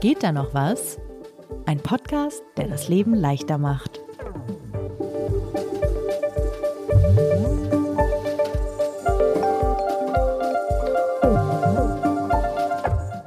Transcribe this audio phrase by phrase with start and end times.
[0.00, 1.00] Geht da noch was?
[1.66, 4.00] Ein Podcast, der das Leben leichter macht.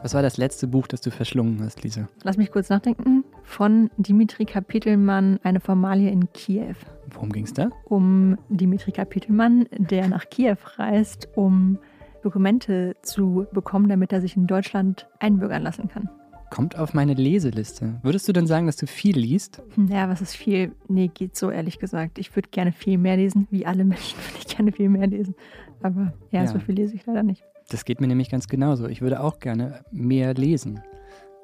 [0.02, 2.08] Was war das letzte Buch, das du verschlungen hast, Lisa?
[2.24, 3.26] Lass mich kurz nachdenken.
[3.44, 6.76] Von Dimitri Kapitelmann, Eine Formalie in Kiew.
[7.10, 7.70] Worum ging es da?
[7.84, 11.80] Um Dimitri Kapitelmann, der nach Kiew reist, um
[12.24, 16.10] Dokumente zu bekommen, damit er sich in Deutschland einbürgern lassen kann.
[16.52, 18.00] Kommt auf meine Leseliste.
[18.04, 19.62] Würdest du denn sagen, dass du viel liest?
[19.90, 20.74] Ja, was ist viel?
[20.90, 22.20] Nee, geht so ehrlich gesagt.
[22.20, 23.48] Ich würde gerne viel mehr lesen.
[23.52, 25.34] Wie alle Menschen würde ich gerne viel mehr lesen.
[25.82, 26.48] Aber ja, Ja.
[26.48, 27.44] so viel lese ich leider nicht.
[27.70, 28.88] Das geht mir nämlich ganz genauso.
[28.88, 30.82] Ich würde auch gerne mehr lesen.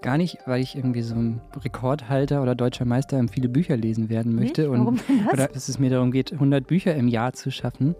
[0.01, 4.09] Gar nicht, weil ich irgendwie so ein Rekordhalter oder deutscher Meister im viele Bücher lesen
[4.09, 4.63] werden möchte.
[4.63, 4.71] Nicht?
[4.71, 5.33] Und, Warum denn das?
[5.33, 7.95] Oder dass es mir darum geht, 100 Bücher im Jahr zu schaffen.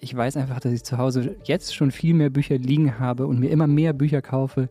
[0.00, 3.38] Ich weiß einfach, dass ich zu Hause jetzt schon viel mehr Bücher liegen habe und
[3.38, 4.68] mir immer mehr Bücher kaufe,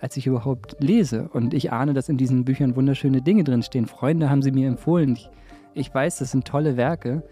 [0.00, 1.28] als ich überhaupt lese.
[1.32, 3.86] Und ich ahne, dass in diesen Büchern wunderschöne Dinge drinstehen.
[3.86, 5.14] Freunde haben sie mir empfohlen.
[5.14, 5.30] Ich,
[5.74, 7.22] ich weiß, das sind tolle Werke.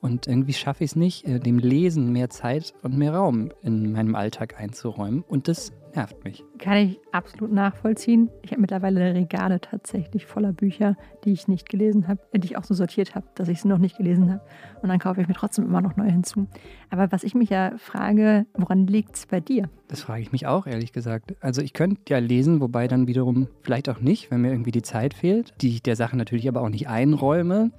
[0.00, 3.92] Und irgendwie schaffe ich es nicht, äh, dem Lesen mehr Zeit und mehr Raum in
[3.92, 5.22] meinem Alltag einzuräumen.
[5.22, 6.44] Und das nervt mich.
[6.58, 8.30] Kann ich absolut nachvollziehen.
[8.42, 12.56] Ich habe mittlerweile Regale tatsächlich voller Bücher, die ich nicht gelesen habe, äh, die ich
[12.56, 14.42] auch so sortiert habe, dass ich sie noch nicht gelesen habe.
[14.82, 16.46] Und dann kaufe ich mir trotzdem immer noch neue hinzu.
[16.90, 19.68] Aber was ich mich ja frage, woran liegt es bei dir?
[19.88, 21.34] Das frage ich mich auch, ehrlich gesagt.
[21.40, 24.82] Also ich könnte ja lesen, wobei dann wiederum vielleicht auch nicht, wenn mir irgendwie die
[24.82, 27.72] Zeit fehlt, die ich der Sache natürlich aber auch nicht einräume.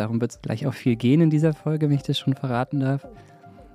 [0.00, 2.80] Darum wird es gleich auch viel gehen in dieser Folge, wenn ich das schon verraten
[2.80, 3.06] darf.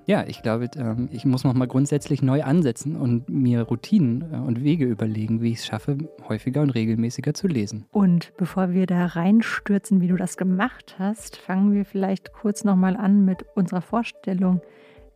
[0.08, 4.64] Ja, ich glaube, ähm, ich muss nochmal grundsätzlich neu ansetzen und mir Routinen äh, und
[4.64, 7.86] Wege überlegen, wie ich es schaffe, häufiger und regelmäßiger zu lesen.
[7.92, 12.98] Und bevor wir da reinstürzen, wie du das gemacht hast, fangen wir vielleicht kurz nochmal
[12.98, 14.62] an mit unserer Vorstellung.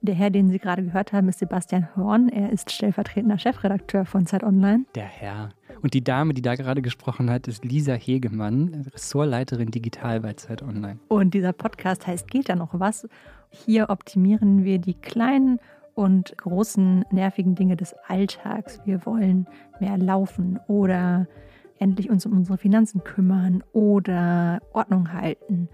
[0.01, 2.29] Der Herr, den Sie gerade gehört haben, ist Sebastian Horn.
[2.29, 4.85] Er ist stellvertretender Chefredakteur von Zeit Online.
[4.95, 5.49] Der Herr.
[5.81, 10.61] Und die Dame, die da gerade gesprochen hat, ist Lisa Hegemann, Ressortleiterin Digital bei Zeit
[10.63, 10.99] Online.
[11.09, 13.09] Und dieser Podcast heißt Geht da noch was?
[13.49, 15.59] Hier optimieren wir die kleinen
[15.95, 18.79] und großen nervigen Dinge des Alltags.
[18.85, 19.47] Wir wollen
[19.81, 21.27] mehr laufen oder
[21.77, 25.67] endlich uns um unsere Finanzen kümmern oder Ordnung halten.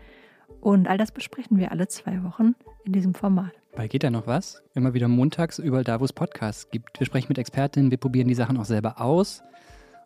[0.61, 3.51] Und all das besprechen wir alle zwei Wochen in diesem Format.
[3.75, 4.63] Bei geht da noch was?
[4.73, 6.97] Immer wieder montags, überall da, wo es Podcasts gibt.
[6.97, 9.43] Wir sprechen mit Expertinnen, wir probieren die Sachen auch selber aus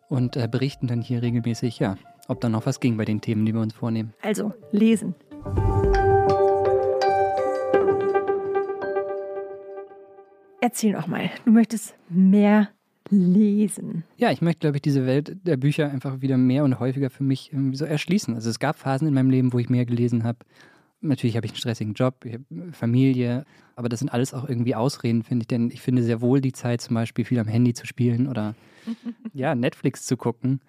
[0.08, 3.46] und äh, berichten dann hier regelmäßig, ja, ob da noch was ging bei den Themen,
[3.46, 4.12] die wir uns vornehmen.
[4.22, 5.14] Also, lesen.
[10.60, 12.70] Erzähl doch mal, du möchtest mehr
[13.08, 14.02] lesen.
[14.16, 17.22] Ja, ich möchte, glaube ich, diese Welt der Bücher einfach wieder mehr und häufiger für
[17.22, 18.34] mich so erschließen.
[18.34, 20.38] Also es gab Phasen in meinem Leben, wo ich mehr gelesen habe.
[21.02, 23.44] Natürlich habe ich einen stressigen Job, ich habe Familie,
[23.74, 25.48] aber das sind alles auch irgendwie Ausreden, finde ich.
[25.48, 28.54] Denn ich finde sehr wohl die Zeit, zum Beispiel viel am Handy zu spielen oder
[29.32, 30.60] ja, Netflix zu gucken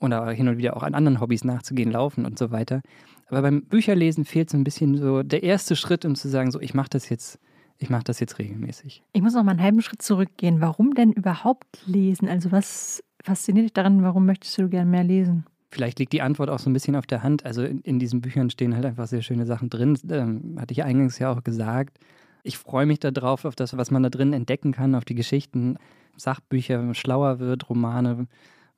[0.00, 2.82] oder hin und wieder auch an anderen Hobbys nachzugehen, laufen und so weiter.
[3.26, 6.60] Aber beim Bücherlesen fehlt so ein bisschen so der erste Schritt, um zu sagen, so
[6.60, 7.38] ich mache das jetzt,
[7.78, 9.02] ich mache das jetzt regelmäßig.
[9.12, 10.60] Ich muss noch mal einen halben Schritt zurückgehen.
[10.60, 12.28] Warum denn überhaupt lesen?
[12.28, 14.02] Also, was fasziniert dich daran?
[14.02, 15.44] Warum möchtest du gerne mehr lesen?
[15.70, 17.44] Vielleicht liegt die Antwort auch so ein bisschen auf der Hand.
[17.44, 19.98] Also in, in diesen Büchern stehen halt einfach sehr schöne Sachen drin.
[20.10, 21.98] Ähm, hatte ich eingangs ja auch gesagt.
[22.42, 25.76] Ich freue mich darauf, auf das, was man da drin entdecken kann, auf die Geschichten,
[26.16, 28.26] Sachbücher, wenn man schlauer wird, Romane,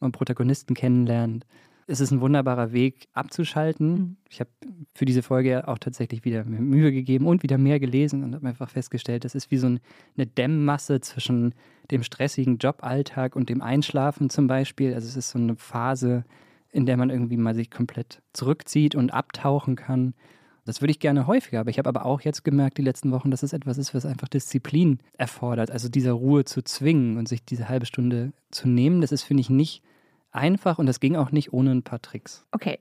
[0.01, 1.47] man Protagonisten kennenlernt.
[1.87, 3.93] Es ist ein wunderbarer Weg abzuschalten.
[3.93, 4.17] Mhm.
[4.29, 4.51] Ich habe
[4.95, 8.47] für diese Folge ja auch tatsächlich wieder Mühe gegeben und wieder mehr gelesen und habe
[8.49, 9.81] einfach festgestellt, das ist wie so ein,
[10.17, 11.55] eine Dämmmasse zwischen
[11.91, 14.95] dem stressigen Joballtag und dem Einschlafen zum Beispiel.
[14.95, 16.25] Also es ist so eine Phase,
[16.73, 20.15] in der man irgendwie mal sich komplett zurückzieht und abtauchen kann.
[20.65, 23.31] Das würde ich gerne häufiger, aber ich habe aber auch jetzt gemerkt, die letzten Wochen,
[23.31, 25.71] dass es etwas ist, was einfach Disziplin erfordert.
[25.71, 29.41] Also dieser Ruhe zu zwingen und sich diese halbe Stunde zu nehmen, das ist, finde
[29.41, 29.83] ich, nicht
[30.31, 32.47] einfach und das ging auch nicht ohne ein paar Tricks.
[32.53, 32.79] Okay,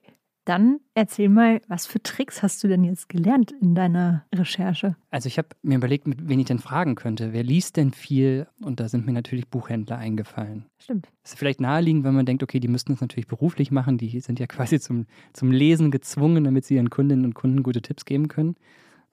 [0.49, 4.95] dann erzähl mal, was für Tricks hast du denn jetzt gelernt in deiner Recherche?
[5.11, 7.33] Also ich habe mir überlegt, mit wen ich denn fragen könnte.
[7.33, 8.47] Wer liest denn viel?
[8.59, 10.65] Und da sind mir natürlich Buchhändler eingefallen.
[10.79, 11.07] Stimmt.
[11.21, 13.99] Das ist vielleicht naheliegend, wenn man denkt, okay, die müssten das natürlich beruflich machen.
[13.99, 17.83] Die sind ja quasi zum, zum Lesen gezwungen, damit sie ihren Kundinnen und Kunden gute
[17.83, 18.55] Tipps geben können.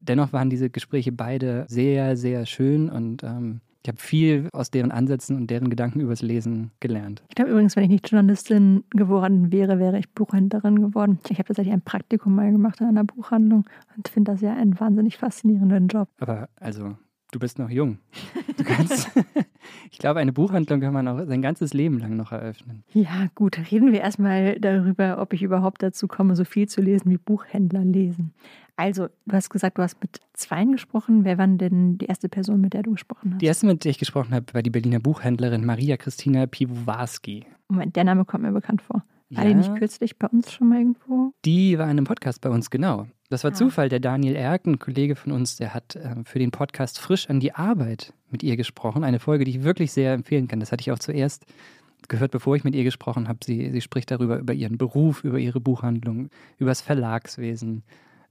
[0.01, 4.91] Dennoch waren diese Gespräche beide sehr, sehr schön und ähm, ich habe viel aus deren
[4.91, 7.23] Ansätzen und deren Gedanken übers Lesen gelernt.
[7.29, 11.21] Ich glaube übrigens, wenn ich nicht Journalistin geworden wäre, wäre ich Buchhändlerin geworden.
[11.29, 13.65] Ich habe tatsächlich ein Praktikum mal gemacht in einer Buchhandlung
[13.97, 16.09] und finde das ja einen wahnsinnig faszinierenden Job.
[16.19, 16.97] Aber also,
[17.31, 17.99] du bist noch jung.
[18.57, 19.09] Du kannst,
[19.93, 22.83] ich glaube, eine Buchhandlung kann man auch sein ganzes Leben lang noch eröffnen.
[22.93, 27.13] Ja, gut, reden wir erstmal darüber, ob ich überhaupt dazu komme, so viel zu lesen
[27.13, 28.35] wie Buchhändler lesen.
[28.77, 31.25] Also, du hast gesagt, du hast mit Zweien gesprochen.
[31.25, 33.41] Wer war denn die erste Person, mit der du gesprochen hast?
[33.41, 37.47] Die erste, mit der ich gesprochen habe, war die Berliner Buchhändlerin Maria Christina Piwowarski.
[37.69, 39.03] Moment, der Name kommt mir bekannt vor.
[39.31, 39.49] War ja.
[39.49, 41.33] die nicht kürzlich bei uns schon mal irgendwo?
[41.45, 43.07] Die war in einem Podcast bei uns, genau.
[43.29, 43.57] Das war ja.
[43.57, 43.89] Zufall.
[43.89, 47.41] Der Daniel Erk, ein Kollege von uns, der hat äh, für den Podcast Frisch an
[47.41, 49.03] die Arbeit mit ihr gesprochen.
[49.03, 50.61] Eine Folge, die ich wirklich sehr empfehlen kann.
[50.61, 51.47] Das hatte ich auch zuerst
[52.09, 53.41] gehört, bevor ich mit ihr gesprochen habe.
[53.43, 56.29] Sie, sie spricht darüber, über ihren Beruf, über ihre Buchhandlung,
[56.59, 57.83] über das Verlagswesen,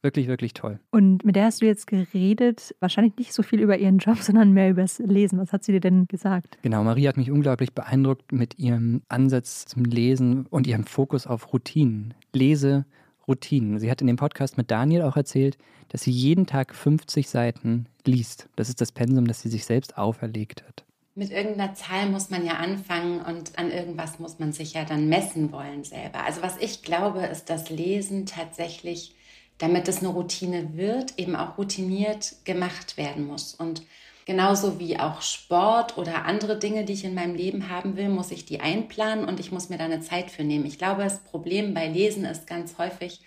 [0.06, 0.80] Wirklich, wirklich toll.
[0.92, 4.52] Und mit der hast du jetzt geredet, wahrscheinlich nicht so viel über ihren Job, sondern
[4.52, 5.40] mehr über das Lesen.
[5.40, 6.60] Was hat sie dir denn gesagt?
[6.62, 11.52] Genau, Marie hat mich unglaublich beeindruckt mit ihrem Ansatz zum Lesen und ihrem Fokus auf
[11.52, 12.13] Routinen.
[12.34, 12.86] Lese
[13.28, 13.80] Routinen.
[13.80, 15.57] Sie hat in dem Podcast mit Daniel auch erzählt,
[15.90, 18.48] dass sie jeden Tag 50 Seiten liest.
[18.56, 20.86] Das ist das Pensum, das sie sich selbst auferlegt hat.
[21.16, 25.10] Mit irgendeiner Zahl muss man ja anfangen und an irgendwas muss man sich ja dann
[25.10, 26.24] messen wollen selber.
[26.28, 29.15] Also was ich glaube, ist, dass Lesen tatsächlich
[29.57, 33.54] damit es eine Routine wird, eben auch routiniert gemacht werden muss.
[33.54, 33.84] Und
[34.25, 38.31] genauso wie auch Sport oder andere Dinge, die ich in meinem Leben haben will, muss
[38.31, 40.66] ich die einplanen und ich muss mir da eine Zeit für nehmen.
[40.66, 43.22] Ich glaube, das Problem bei Lesen ist ganz häufig,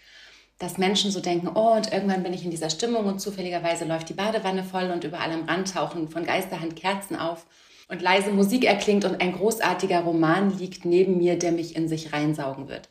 [0.59, 4.09] dass Menschen so denken, oh, und irgendwann bin ich in dieser Stimmung und zufälligerweise läuft
[4.09, 7.47] die Badewanne voll und überall am Rand tauchen von Geisterhand Kerzen auf
[7.89, 12.13] und leise Musik erklingt und ein großartiger Roman liegt neben mir, der mich in sich
[12.13, 12.89] reinsaugen wird.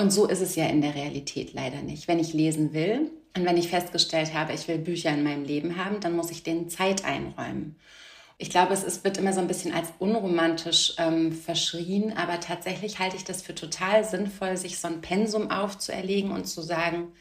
[0.00, 2.08] Und so ist es ja in der Realität leider nicht.
[2.08, 5.76] Wenn ich lesen will und wenn ich festgestellt habe, ich will Bücher in meinem Leben
[5.76, 7.76] haben, dann muss ich denen Zeit einräumen.
[8.38, 12.98] Ich glaube, es ist, wird immer so ein bisschen als unromantisch ähm, verschrien, aber tatsächlich
[12.98, 17.12] halte ich das für total sinnvoll, sich so ein Pensum aufzuerlegen und zu sagen,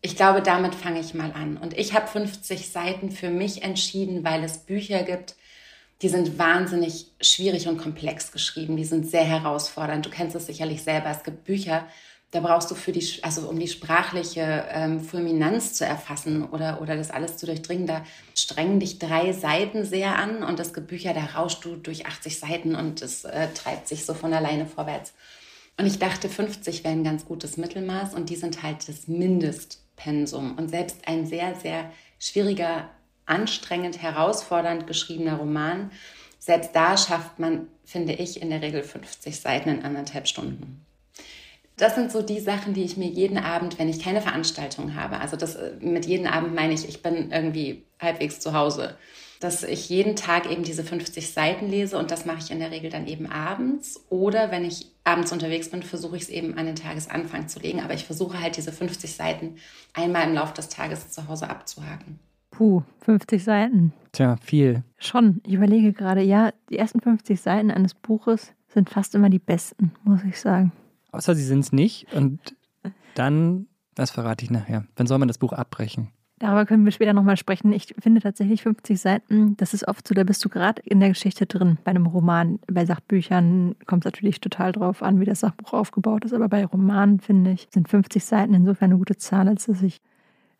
[0.00, 1.56] ich glaube, damit fange ich mal an.
[1.56, 5.34] Und ich habe 50 Seiten für mich entschieden, weil es Bücher gibt,
[6.00, 8.76] die sind wahnsinnig schwierig und komplex geschrieben.
[8.76, 10.06] Die sind sehr herausfordernd.
[10.06, 11.10] Du kennst es sicherlich selber.
[11.10, 11.88] Es gibt Bücher,
[12.32, 16.96] da brauchst du für die, also um die sprachliche ähm, Fulminanz zu erfassen oder, oder
[16.96, 18.04] das alles zu durchdringen, da
[18.36, 22.74] strengen dich drei Seiten sehr an und das Bücher, da rauscht du durch 80 Seiten
[22.76, 25.12] und es äh, treibt sich so von alleine vorwärts.
[25.76, 30.56] Und ich dachte, 50 wäre ein ganz gutes Mittelmaß und die sind halt das Mindestpensum.
[30.56, 32.90] Und selbst ein sehr, sehr schwieriger,
[33.26, 35.90] anstrengend, herausfordernd geschriebener Roman,
[36.38, 40.84] selbst da schafft man, finde ich, in der Regel 50 Seiten in anderthalb Stunden
[41.80, 45.18] das sind so die Sachen, die ich mir jeden Abend, wenn ich keine Veranstaltung habe,
[45.18, 48.96] also das äh, mit jeden Abend meine ich, ich bin irgendwie halbwegs zu Hause,
[49.40, 52.70] dass ich jeden Tag eben diese 50 Seiten lese und das mache ich in der
[52.70, 56.66] Regel dann eben abends oder wenn ich abends unterwegs bin, versuche ich es eben an
[56.66, 59.56] den Tagesanfang zu legen, aber ich versuche halt diese 50 Seiten
[59.94, 62.18] einmal im Laufe des Tages zu Hause abzuhaken.
[62.50, 63.92] Puh, 50 Seiten.
[64.12, 64.82] Tja, viel.
[64.98, 65.40] Schon.
[65.46, 69.92] Ich überlege gerade, ja, die ersten 50 Seiten eines Buches sind fast immer die besten,
[70.04, 70.72] muss ich sagen.
[71.12, 72.12] Außer sie sind es nicht.
[72.12, 72.56] Und
[73.14, 74.86] dann, das verrate ich nachher.
[74.96, 76.08] Wann soll man das Buch abbrechen?
[76.40, 77.70] Darüber können wir später nochmal sprechen.
[77.70, 81.10] Ich finde tatsächlich 50 Seiten, das ist oft so, da bist du gerade in der
[81.10, 81.76] Geschichte drin.
[81.84, 86.24] Bei einem Roman, bei Sachbüchern kommt es natürlich total drauf an, wie das Sachbuch aufgebaut
[86.24, 86.32] ist.
[86.32, 90.00] Aber bei Romanen, finde ich, sind 50 Seiten insofern eine gute Zahl, als dass ich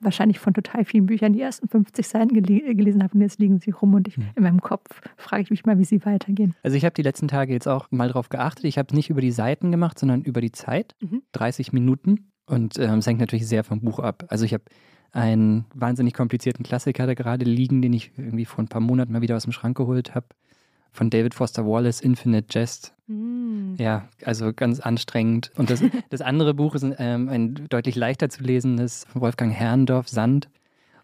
[0.01, 3.59] wahrscheinlich von total vielen Büchern die ersten 50 Seiten gel gelesen habe und jetzt liegen
[3.59, 4.29] sie rum und ich, hm.
[4.35, 6.55] in meinem Kopf frage ich mich mal, wie sie weitergehen.
[6.63, 8.65] Also ich habe die letzten Tage jetzt auch mal drauf geachtet.
[8.65, 10.95] Ich habe nicht über die Seiten gemacht, sondern über die Zeit.
[11.01, 11.23] Mhm.
[11.33, 12.31] 30 Minuten.
[12.47, 14.25] Und ähm, es hängt natürlich sehr vom Buch ab.
[14.29, 14.65] Also ich habe
[15.13, 19.23] einen wahnsinnig komplizierten Klassiker da gerade liegen, den ich irgendwie vor ein paar Monaten mal
[19.23, 20.27] wieder aus dem Schrank geholt habe
[20.93, 22.95] von David Foster Wallace, Infinite Jest.
[23.07, 23.75] Mm.
[23.79, 25.51] Ja, also ganz anstrengend.
[25.57, 30.09] Und das, das andere Buch ist ähm, ein deutlich leichter zu lesendes von Wolfgang Herrndorf,
[30.09, 30.49] Sand.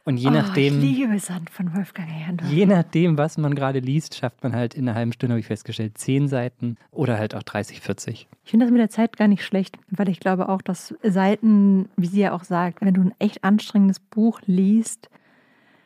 [0.07, 0.79] Und je oh, nachdem.
[0.79, 2.49] Ich liebe Sand von Wolfgang Herrndorf.
[2.49, 5.47] Je nachdem, was man gerade liest, schafft man halt in einer halben Stunde, habe ich
[5.47, 8.29] festgestellt, zehn Seiten oder halt auch 30, 40.
[8.45, 11.89] Ich finde das mit der Zeit gar nicht schlecht, weil ich glaube auch, dass Seiten,
[11.97, 15.11] wie sie ja auch sagt, wenn du ein echt anstrengendes Buch liest,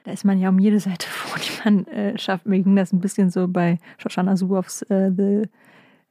[0.04, 2.46] da ist man ja um jede Seite froh, die man äh, schafft.
[2.46, 5.48] Mir ging das ein bisschen so bei Shoshana Zuboffs äh, The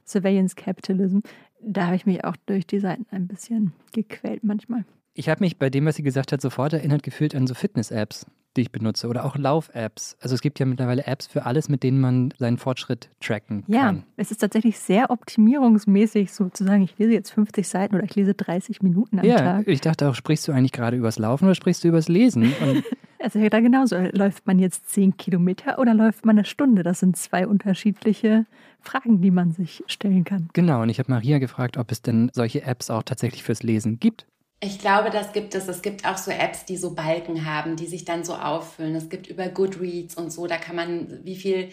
[0.06, 1.20] Surveillance Capitalism.
[1.62, 4.86] Da habe ich mich auch durch die Seiten ein bisschen gequält manchmal.
[5.14, 8.26] Ich habe mich bei dem, was sie gesagt hat, sofort erinnert gefühlt an so Fitness-Apps,
[8.56, 10.16] die ich benutze oder auch Lauf-Apps.
[10.22, 13.74] Also es gibt ja mittlerweile Apps für alles, mit denen man seinen Fortschritt tracken kann.
[13.74, 18.34] Ja, es ist tatsächlich sehr optimierungsmäßig sozusagen, ich lese jetzt 50 Seiten oder ich lese
[18.34, 19.68] 30 Minuten am ja, Tag.
[19.68, 22.54] Ja, ich dachte auch, sprichst du eigentlich gerade übers Laufen oder sprichst du übers Lesen?
[22.62, 22.84] Und
[23.20, 23.98] Also ja da genauso.
[23.98, 26.84] Läuft man jetzt zehn Kilometer oder läuft man eine Stunde?
[26.84, 28.46] Das sind zwei unterschiedliche
[28.82, 30.50] Fragen, die man sich stellen kann.
[30.54, 34.00] Genau, und ich habe Maria gefragt, ob es denn solche Apps auch tatsächlich fürs Lesen
[34.00, 34.26] gibt.
[34.62, 35.68] Ich glaube, das gibt es.
[35.68, 38.96] Es gibt auch so Apps, die so Balken haben, die sich dann so auffüllen.
[38.96, 41.70] Es gibt über Goodreads und so, da kann man, wie viel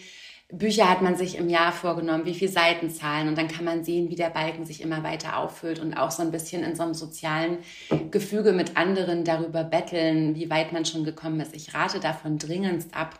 [0.49, 4.09] Bücher hat man sich im Jahr vorgenommen, wie viele Seitenzahlen und dann kann man sehen,
[4.09, 6.93] wie der Balken sich immer weiter auffüllt und auch so ein bisschen in so einem
[6.93, 7.57] sozialen
[8.11, 11.53] Gefüge mit anderen darüber betteln, wie weit man schon gekommen ist.
[11.53, 13.19] Ich rate davon dringendst ab.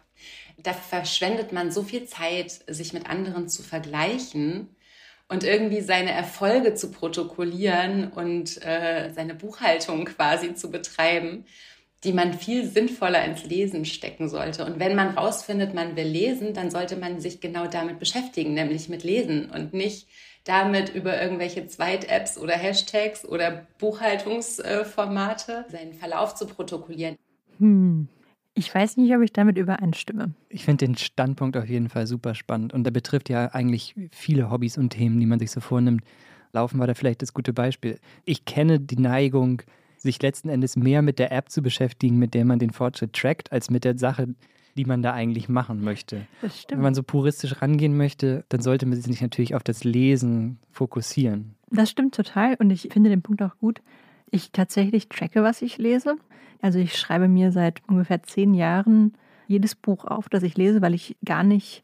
[0.57, 4.69] Da verschwendet man so viel Zeit, sich mit anderen zu vergleichen
[5.27, 11.46] und irgendwie seine Erfolge zu protokollieren und äh, seine Buchhaltung quasi zu betreiben,
[12.04, 14.66] die man viel sinnvoller ins Lesen stecken sollte.
[14.66, 18.88] Und wenn man rausfindet, man will lesen, dann sollte man sich genau damit beschäftigen, nämlich
[18.88, 20.08] mit Lesen und nicht
[20.44, 27.18] damit über irgendwelche Zweit-Apps oder Hashtags oder Buchhaltungsformate seinen Verlauf zu protokollieren.
[27.60, 28.08] Hm.
[28.54, 30.34] Ich weiß nicht, ob ich damit übereinstimme.
[30.50, 34.50] Ich finde den Standpunkt auf jeden Fall super spannend und der betrifft ja eigentlich viele
[34.50, 36.04] Hobbys und Themen, die man sich so vornimmt.
[36.54, 38.00] Laufen war da vielleicht das gute Beispiel.
[38.25, 39.62] Ich kenne die Neigung,
[40.08, 43.52] sich letzten Endes mehr mit der App zu beschäftigen, mit der man den Fortschritt trackt,
[43.52, 44.30] als mit der Sache,
[44.78, 46.28] die man da eigentlich machen möchte.
[46.42, 46.78] Das stimmt.
[46.78, 51.56] Wenn man so puristisch rangehen möchte, dann sollte man sich natürlich auf das Lesen fokussieren.
[51.70, 53.82] Das stimmt total und ich finde den Punkt auch gut.
[54.32, 56.16] Ich tatsächlich tracke, was ich lese.
[56.62, 59.14] Also ich schreibe mir seit ungefähr zehn Jahren
[59.48, 61.84] jedes Buch auf, das ich lese, weil ich gar nicht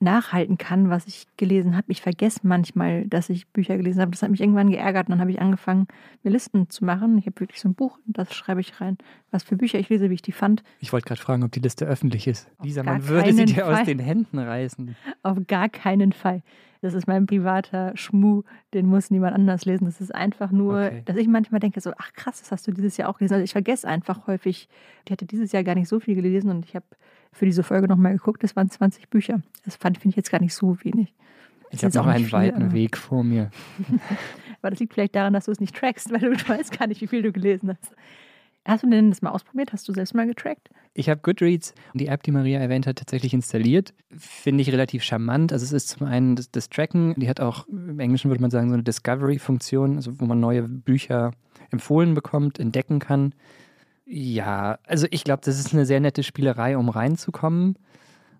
[0.00, 1.86] nachhalten kann, was ich gelesen habe.
[1.92, 4.10] Ich vergesse manchmal, dass ich Bücher gelesen habe.
[4.10, 5.08] Das hat mich irgendwann geärgert.
[5.08, 5.86] Und dann habe ich angefangen,
[6.22, 7.18] mir Listen zu machen.
[7.18, 8.96] Ich habe wirklich so ein Buch, das schreibe ich rein,
[9.30, 10.62] was für Bücher ich lese, wie ich die fand.
[10.80, 12.48] Ich wollte gerade fragen, ob die Liste öffentlich ist.
[12.58, 13.84] Auf Lisa, man würde sie dir aus Fall.
[13.84, 14.96] den Händen reißen.
[15.22, 16.42] Auf gar keinen Fall.
[16.82, 18.42] Das ist mein privater Schmuh,
[18.72, 19.84] den muss niemand anders lesen.
[19.84, 21.02] Das ist einfach nur, Okay.
[21.04, 23.34] dass ich manchmal denke, so, ach krass, das hast du dieses Jahr auch gelesen.
[23.34, 24.66] Also ich vergesse einfach häufig,
[25.04, 26.86] ich hatte dieses Jahr gar nicht so viel gelesen und ich habe
[27.32, 29.40] für diese Folge nochmal geguckt, das waren 20 Bücher.
[29.64, 31.14] Das fand finde ich jetzt gar nicht so wenig.
[31.70, 33.50] Ich Ist habe noch einen viel, weiten aber- Weg vor mir.
[34.62, 37.00] Aber das liegt vielleicht daran, dass du es nicht trackst, weil du weißt gar nicht,
[37.00, 37.92] wie viel du gelesen hast.
[38.66, 39.72] Hast du denn das mal ausprobiert?
[39.72, 40.68] Hast du selbst mal getrackt?
[40.92, 43.94] Ich habe Goodreads, die App, die Maria erwähnt hat, tatsächlich installiert.
[44.14, 45.50] Finde ich relativ charmant.
[45.54, 48.50] Also es ist zum einen das, das Tracken, die hat auch, im Englischen würde man
[48.50, 51.30] sagen, so eine Discovery-Funktion, also wo man neue Bücher
[51.70, 53.34] empfohlen bekommt, entdecken kann.
[54.12, 57.76] Ja, also ich glaube, das ist eine sehr nette Spielerei, um reinzukommen.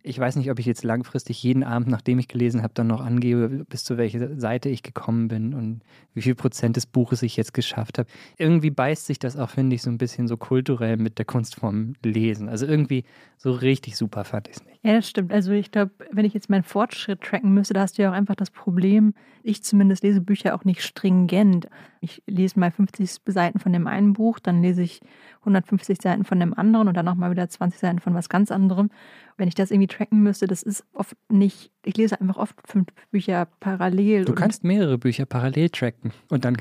[0.03, 3.01] Ich weiß nicht, ob ich jetzt langfristig jeden Abend, nachdem ich gelesen habe, dann noch
[3.01, 5.83] angebe, bis zu welcher Seite ich gekommen bin und
[6.15, 8.09] wie viel Prozent des Buches ich jetzt geschafft habe.
[8.39, 11.95] Irgendwie beißt sich das auch, finde ich, so ein bisschen so kulturell mit der Kunstform
[12.03, 12.49] Lesen.
[12.49, 13.05] Also irgendwie
[13.37, 14.81] so richtig super fand ich es nicht.
[14.83, 15.33] Ja, das stimmt.
[15.33, 18.15] Also ich glaube, wenn ich jetzt meinen Fortschritt tracken müsste, da hast du ja auch
[18.15, 21.69] einfach das Problem, ich zumindest lese Bücher auch nicht stringent.
[22.01, 25.01] Ich lese mal 50 Seiten von dem einen Buch, dann lese ich
[25.41, 28.91] 150 Seiten von dem anderen und dann nochmal wieder 20 Seiten von was ganz anderem.
[29.37, 32.89] Wenn ich das irgendwie tracken müsste, das ist oft nicht, ich lese einfach oft fünf
[33.11, 34.25] Bücher parallel.
[34.25, 36.57] Du kannst mehrere Bücher parallel tracken und dann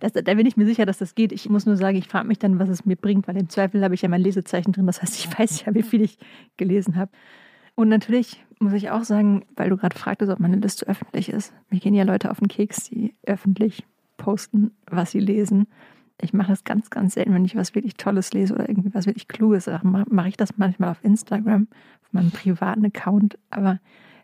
[0.00, 1.32] das, da bin ich mir sicher, dass das geht.
[1.32, 3.82] Ich muss nur sagen, ich frage mich dann, was es mir bringt, weil im Zweifel
[3.82, 4.86] habe ich ja mein Lesezeichen drin.
[4.86, 6.18] Das heißt, ich weiß ja, wie viel ich
[6.56, 7.10] gelesen habe.
[7.74, 11.52] Und natürlich muss ich auch sagen, weil du gerade fragtest, ob meine Liste öffentlich ist.
[11.70, 13.84] Mir gehen ja Leute auf den Keks, die öffentlich
[14.16, 15.68] posten, was sie lesen.
[16.20, 19.06] Ich mache das ganz, ganz selten, wenn ich was wirklich Tolles lese oder irgendwie was
[19.06, 19.68] wirklich Kluges.
[19.82, 21.68] Mache mache ich das manchmal auf Instagram,
[22.02, 23.38] auf meinem privaten Account.
[23.50, 23.78] Aber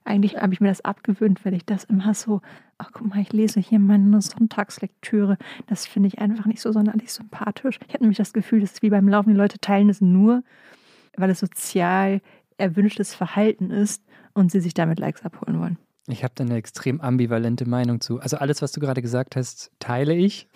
[0.04, 2.42] eigentlich habe ich mir das abgewöhnt, weil ich das immer so,
[2.78, 5.38] ach guck mal, ich lese hier meine Sonntagslektüre.
[5.66, 7.78] Das finde ich einfach nicht so sonderlich sympathisch.
[7.86, 10.42] Ich habe nämlich das Gefühl, das ist wie beim Laufen, die Leute teilen es nur,
[11.16, 12.20] weil es sozial
[12.58, 14.02] erwünschtes Verhalten ist
[14.34, 15.78] und sie sich damit Likes abholen wollen.
[16.06, 18.20] Ich habe da eine extrem ambivalente Meinung zu.
[18.20, 20.48] Also alles, was du gerade gesagt hast, teile ich.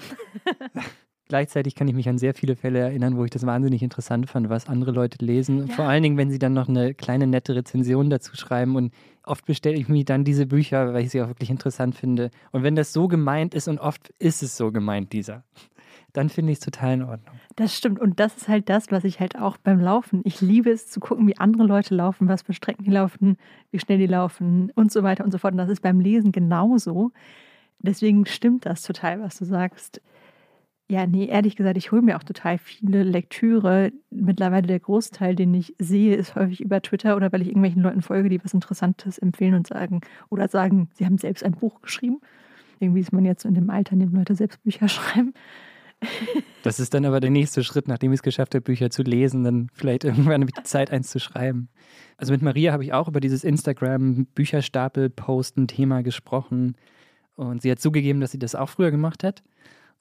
[1.28, 4.48] Gleichzeitig kann ich mich an sehr viele Fälle erinnern, wo ich das wahnsinnig interessant fand,
[4.48, 5.66] was andere Leute lesen.
[5.66, 5.74] Ja.
[5.74, 8.76] Vor allen Dingen, wenn sie dann noch eine kleine nette Rezension dazu schreiben.
[8.76, 8.94] Und
[9.24, 12.30] oft bestelle ich mir dann diese Bücher, weil ich sie auch wirklich interessant finde.
[12.50, 15.44] Und wenn das so gemeint ist, und oft ist es so gemeint, dieser,
[16.14, 17.34] dann finde ich es total in Ordnung.
[17.56, 18.00] Das stimmt.
[18.00, 20.22] Und das ist halt das, was ich halt auch beim Laufen.
[20.24, 23.36] Ich liebe es zu gucken, wie andere Leute laufen, was für Strecken die laufen,
[23.70, 25.52] wie schnell die laufen und so weiter und so fort.
[25.52, 27.12] Und das ist beim Lesen genauso.
[27.80, 30.00] Deswegen stimmt das total, was du sagst.
[30.90, 33.92] Ja, nee, ehrlich gesagt, ich hole mir auch total viele Lektüre.
[34.10, 38.00] Mittlerweile der Großteil, den ich sehe, ist häufig über Twitter oder weil ich irgendwelchen Leuten
[38.00, 42.22] folge, die was Interessantes empfehlen und sagen oder sagen, sie haben selbst ein Buch geschrieben.
[42.80, 45.34] Irgendwie ist man jetzt in dem Alter, in dem Leute selbst Bücher schreiben.
[46.62, 49.44] Das ist dann aber der nächste Schritt, nachdem ich es geschafft habe, Bücher zu lesen,
[49.44, 51.68] dann vielleicht irgendwann die Zeit, eins zu schreiben.
[52.16, 56.76] Also mit Maria habe ich auch über dieses Instagram-Bücherstapel-Posten-Thema gesprochen.
[57.34, 59.42] Und sie hat zugegeben, dass sie das auch früher gemacht hat,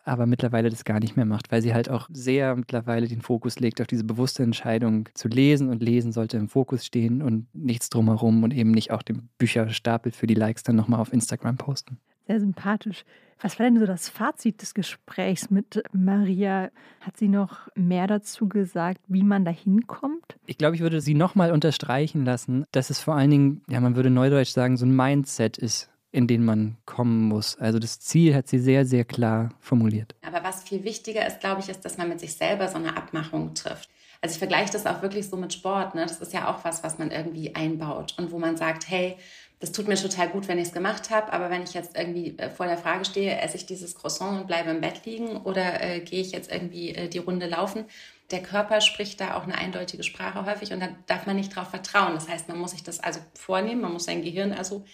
[0.07, 3.59] aber mittlerweile das gar nicht mehr macht, weil sie halt auch sehr mittlerweile den Fokus
[3.59, 7.89] legt auf diese bewusste Entscheidung zu lesen und lesen sollte im Fokus stehen und nichts
[7.89, 11.99] drumherum und eben nicht auch den Bücherstapel für die Likes dann nochmal auf Instagram posten.
[12.27, 13.05] Sehr sympathisch.
[13.41, 16.71] Was war denn so das Fazit des Gesprächs mit Maria?
[17.01, 20.37] Hat sie noch mehr dazu gesagt, wie man da hinkommt?
[20.47, 23.95] Ich glaube, ich würde sie nochmal unterstreichen lassen, dass es vor allen Dingen, ja, man
[23.95, 27.57] würde neudeutsch sagen, so ein Mindset ist, in den man kommen muss.
[27.57, 30.15] Also das Ziel hat sie sehr, sehr klar formuliert.
[30.25, 32.95] Aber was viel wichtiger ist, glaube ich, ist, dass man mit sich selber so eine
[32.95, 33.89] Abmachung trifft.
[34.21, 35.95] Also ich vergleiche das auch wirklich so mit Sport.
[35.95, 36.01] Ne?
[36.01, 39.17] Das ist ja auch was, was man irgendwie einbaut und wo man sagt, hey,
[39.59, 42.37] das tut mir total gut, wenn ich es gemacht habe, aber wenn ich jetzt irgendwie
[42.37, 45.81] äh, vor der Frage stehe, esse ich dieses Croissant und bleibe im Bett liegen oder
[45.81, 47.85] äh, gehe ich jetzt irgendwie äh, die Runde laufen,
[48.29, 51.69] der Körper spricht da auch eine eindeutige Sprache häufig und da darf man nicht drauf
[51.69, 52.13] vertrauen.
[52.13, 54.85] Das heißt, man muss sich das also vornehmen, man muss sein Gehirn also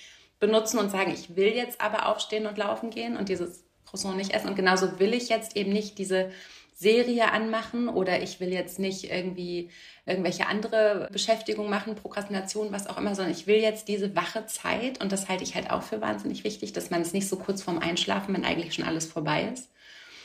[0.43, 4.33] benutzen und sagen, ich will jetzt aber aufstehen und laufen gehen und dieses Croissant nicht
[4.33, 4.49] essen.
[4.49, 6.31] Und genauso will ich jetzt eben nicht diese
[6.73, 9.69] Serie anmachen oder ich will jetzt nicht irgendwie
[10.05, 15.01] irgendwelche andere Beschäftigung machen, Prokrastination, was auch immer, sondern ich will jetzt diese wache Zeit
[15.01, 17.61] und das halte ich halt auch für wahnsinnig wichtig, dass man es nicht so kurz
[17.61, 19.69] vorm Einschlafen, wenn eigentlich schon alles vorbei ist,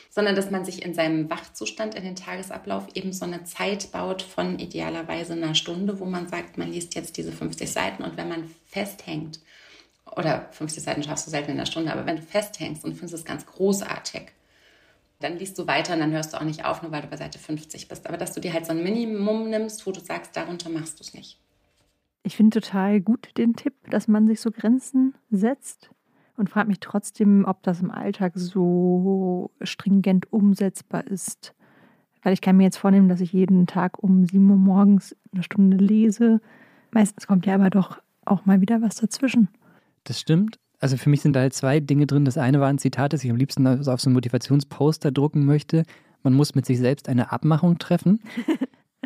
[0.09, 4.21] sondern dass man sich in seinem Wachzustand, in den Tagesablauf eben so eine Zeit baut
[4.21, 8.27] von idealerweise einer Stunde, wo man sagt, man liest jetzt diese 50 Seiten und wenn
[8.27, 9.39] man festhängt,
[10.15, 13.13] oder 50 Seiten schaffst du selten in einer Stunde, aber wenn du festhängst und findest
[13.13, 14.31] es ganz großartig,
[15.19, 17.17] dann liest du weiter und dann hörst du auch nicht auf, nur weil du bei
[17.17, 18.07] Seite 50 bist.
[18.07, 21.03] Aber dass du dir halt so ein Minimum nimmst, wo du sagst, darunter machst du
[21.03, 21.39] es nicht.
[22.23, 25.89] Ich finde total gut den Tipp, dass man sich so Grenzen setzt
[26.37, 31.53] und frage mich trotzdem, ob das im Alltag so stringent umsetzbar ist.
[32.23, 35.43] Weil ich kann mir jetzt vornehmen, dass ich jeden Tag um 7 Uhr morgens eine
[35.43, 36.41] Stunde lese.
[36.91, 39.49] Meistens kommt ja aber doch auch mal wieder was dazwischen.
[40.03, 40.57] Das stimmt.
[40.79, 42.25] Also für mich sind da halt zwei Dinge drin.
[42.25, 45.83] Das eine war ein Zitat, das ich am liebsten auf so ein Motivationsposter drucken möchte.
[46.23, 48.21] Man muss mit sich selbst eine Abmachung treffen.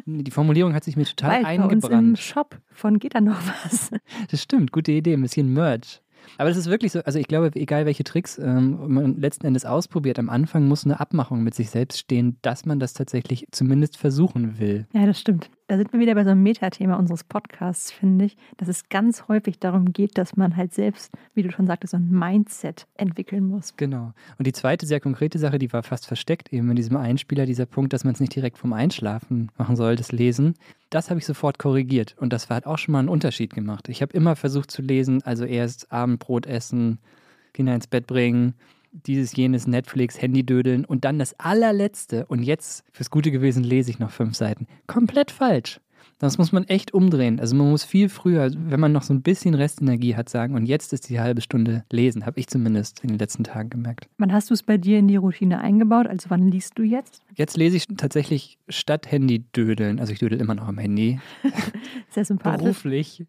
[0.06, 1.82] Die Formulierung hat sich mir total Weil eingebrannt.
[1.82, 3.90] Bei uns im Shop von geht da noch was.
[4.30, 6.03] Das stimmt, gute Idee, ein bisschen Merch.
[6.38, 9.66] Aber das ist wirklich so, also ich glaube, egal welche Tricks ähm, man letzten Endes
[9.66, 13.98] ausprobiert, am Anfang muss eine Abmachung mit sich selbst stehen, dass man das tatsächlich zumindest
[13.98, 14.88] versuchen will.
[14.94, 15.50] Ja, das stimmt.
[15.68, 19.28] Da sind wir wieder bei so einem Metathema unseres Podcasts, finde ich, dass es ganz
[19.28, 23.46] häufig darum geht, dass man halt selbst, wie du schon sagtest, so ein Mindset entwickeln
[23.46, 23.76] muss.
[23.78, 24.14] Genau.
[24.38, 27.66] Und die zweite sehr konkrete Sache, die war fast versteckt eben in diesem Einspieler, dieser
[27.66, 30.56] Punkt, dass man es nicht direkt vom Einschlafen machen soll, das Lesen.
[30.94, 33.90] Das habe ich sofort korrigiert und das hat auch schon mal einen Unterschied gemacht.
[33.90, 37.00] Ich habe immer versucht zu lesen, also erst Abendbrot essen,
[37.52, 38.54] Kinder ins Bett bringen,
[38.92, 43.98] dieses, jenes, Netflix, Handydödeln und dann das allerletzte und jetzt fürs Gute gewesen lese ich
[43.98, 44.68] noch fünf Seiten.
[44.86, 45.80] Komplett falsch.
[46.24, 47.42] Das muss man echt umdrehen.
[47.42, 50.66] Also man muss viel früher, wenn man noch so ein bisschen Restenergie hat, sagen, und
[50.66, 54.08] jetzt ist die halbe Stunde lesen, habe ich zumindest in den letzten Tagen gemerkt.
[54.20, 56.08] Wann hast du es bei dir in die Routine eingebaut?
[56.08, 57.22] Also wann liest du jetzt?
[57.36, 60.00] Jetzt lese ich tatsächlich statt Handy dödeln.
[60.00, 61.20] Also ich dödel immer noch am Handy.
[62.10, 62.62] Sehr sympathisch.
[62.62, 63.26] Beruflich.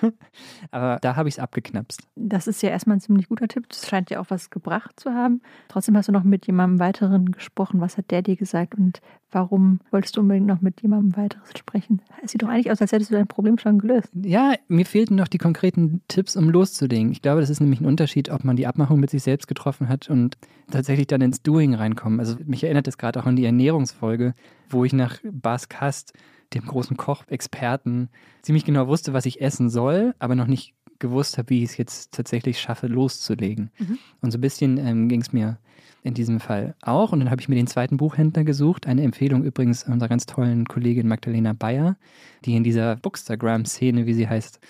[0.72, 2.08] Aber da habe ich es abgeknapst.
[2.16, 3.68] Das ist ja erstmal ein ziemlich guter Tipp.
[3.68, 5.42] Das scheint ja auch was gebracht zu haben.
[5.68, 7.80] Trotzdem hast du noch mit jemandem weiteren gesprochen.
[7.80, 9.00] Was hat der dir gesagt und
[9.30, 12.02] warum wolltest du unbedingt noch mit jemandem weiteres sprechen?
[12.24, 14.08] Es sieht doch eigentlich aus, als hättest du dein Problem schon gelöst.
[14.14, 17.12] Ja, mir fehlten noch die konkreten Tipps, um loszulegen.
[17.12, 19.88] Ich glaube, das ist nämlich ein Unterschied, ob man die Abmachung mit sich selbst getroffen
[19.88, 20.36] hat und
[20.70, 22.18] tatsächlich dann ins Doing reinkommen.
[22.18, 24.34] Also mich erinnert das gerade auch an die Ernährungsfolge,
[24.68, 26.12] wo ich nach Bas Kast,
[26.54, 28.08] dem großen Kochexperten,
[28.42, 31.76] ziemlich genau wusste, was ich essen soll, aber noch nicht gewusst habe, wie ich es
[31.76, 33.70] jetzt tatsächlich schaffe, loszulegen.
[33.78, 33.98] Mhm.
[34.20, 35.58] Und so ein bisschen ähm, ging es mir
[36.02, 37.12] in diesem Fall auch.
[37.12, 38.86] Und dann habe ich mir den zweiten Buchhändler gesucht.
[38.86, 41.96] Eine Empfehlung übrigens unserer ganz tollen Kollegin Magdalena Bayer,
[42.44, 44.60] die in dieser Bookstagram-Szene, wie sie heißt,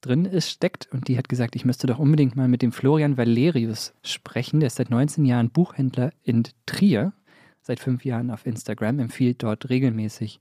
[0.00, 0.88] drin ist, steckt.
[0.92, 4.60] Und die hat gesagt, ich müsste doch unbedingt mal mit dem Florian Valerius sprechen.
[4.60, 7.12] Der ist seit 19 Jahren Buchhändler in Trier,
[7.60, 10.40] seit fünf Jahren auf Instagram, empfiehlt dort regelmäßig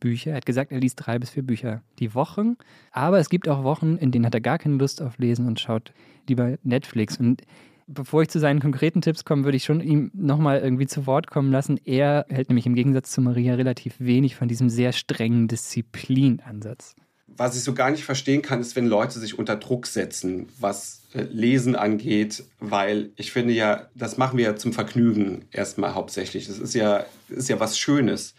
[0.00, 0.30] Bücher.
[0.30, 2.56] Er hat gesagt, er liest drei bis vier Bücher die Woche.
[2.90, 5.60] Aber es gibt auch Wochen, in denen hat er gar keine Lust auf Lesen und
[5.60, 5.92] schaut
[6.28, 7.18] lieber Netflix.
[7.18, 7.42] Und
[7.86, 11.28] bevor ich zu seinen konkreten Tipps komme, würde ich schon ihm nochmal irgendwie zu Wort
[11.28, 11.78] kommen lassen.
[11.84, 16.94] Er hält nämlich im Gegensatz zu Maria relativ wenig von diesem sehr strengen Disziplinansatz.
[17.28, 21.02] Was ich so gar nicht verstehen kann, ist, wenn Leute sich unter Druck setzen, was
[21.12, 26.46] äh, Lesen angeht, weil ich finde ja, das machen wir ja zum Vergnügen erstmal hauptsächlich.
[26.46, 28.34] Das ist ja, ist ja was Schönes.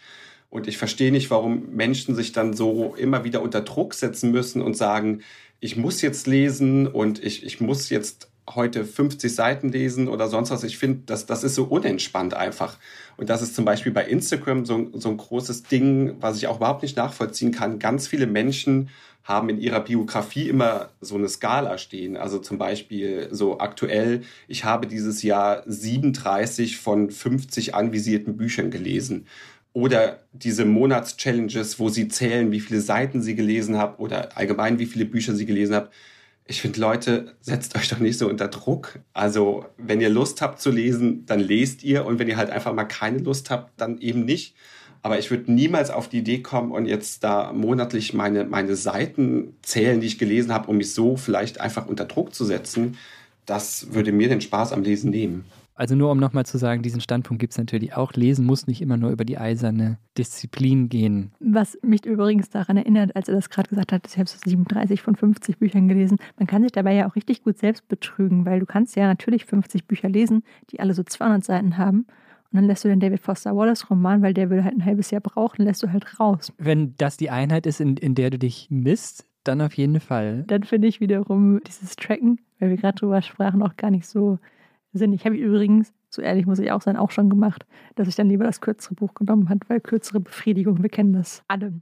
[0.50, 4.62] Und ich verstehe nicht, warum Menschen sich dann so immer wieder unter Druck setzen müssen
[4.62, 5.20] und sagen,
[5.60, 10.50] ich muss jetzt lesen und ich, ich muss jetzt heute 50 Seiten lesen oder sonst
[10.50, 10.64] was.
[10.64, 12.76] Ich finde, das, das ist so unentspannt einfach.
[13.16, 16.56] Und das ist zum Beispiel bei Instagram so, so ein großes Ding, was ich auch
[16.56, 17.78] überhaupt nicht nachvollziehen kann.
[17.78, 18.90] Ganz viele Menschen
[19.24, 22.16] haben in ihrer Biografie immer so eine Skala stehen.
[22.16, 29.26] Also zum Beispiel so aktuell, ich habe dieses Jahr 37 von 50 anvisierten Büchern gelesen.
[29.74, 34.86] Oder diese Monatschallenges, wo sie zählen, wie viele Seiten sie gelesen haben oder allgemein, wie
[34.86, 35.88] viele Bücher sie gelesen haben
[36.50, 39.00] ich finde, Leute, setzt euch doch nicht so unter Druck.
[39.12, 42.06] Also, wenn ihr Lust habt zu lesen, dann lest ihr.
[42.06, 44.56] Und wenn ihr halt einfach mal keine Lust habt, dann eben nicht.
[45.02, 49.56] Aber ich würde niemals auf die Idee kommen und jetzt da monatlich meine, meine Seiten
[49.62, 52.96] zählen, die ich gelesen habe, um mich so vielleicht einfach unter Druck zu setzen.
[53.44, 55.44] Das würde mir den Spaß am Lesen nehmen.
[55.78, 58.12] Also nur um nochmal zu sagen, diesen Standpunkt gibt es natürlich auch.
[58.14, 61.30] Lesen muss nicht immer nur über die eiserne Disziplin gehen.
[61.38, 65.00] Was mich übrigens daran erinnert, als er das gerade gesagt hat, ich habe so 37
[65.00, 66.18] von 50 Büchern gelesen.
[66.36, 69.44] Man kann sich dabei ja auch richtig gut selbst betrügen, weil du kannst ja natürlich
[69.44, 72.06] 50 Bücher lesen, die alle so 200 Seiten haben.
[72.50, 75.12] Und dann lässt du den David Foster Wallace Roman, weil der will halt ein halbes
[75.12, 76.52] Jahr brauchen, lässt du halt raus.
[76.58, 80.42] Wenn das die Einheit ist, in, in der du dich misst, dann auf jeden Fall.
[80.48, 84.40] Dann finde ich wiederum dieses Tracken, weil wir gerade drüber sprachen, auch gar nicht so
[84.94, 88.28] Habe ich übrigens, so ehrlich muss ich auch sein, auch schon gemacht, dass ich dann
[88.28, 91.72] lieber das kürzere Buch genommen habe, weil kürzere Befriedigung, wir kennen das alle.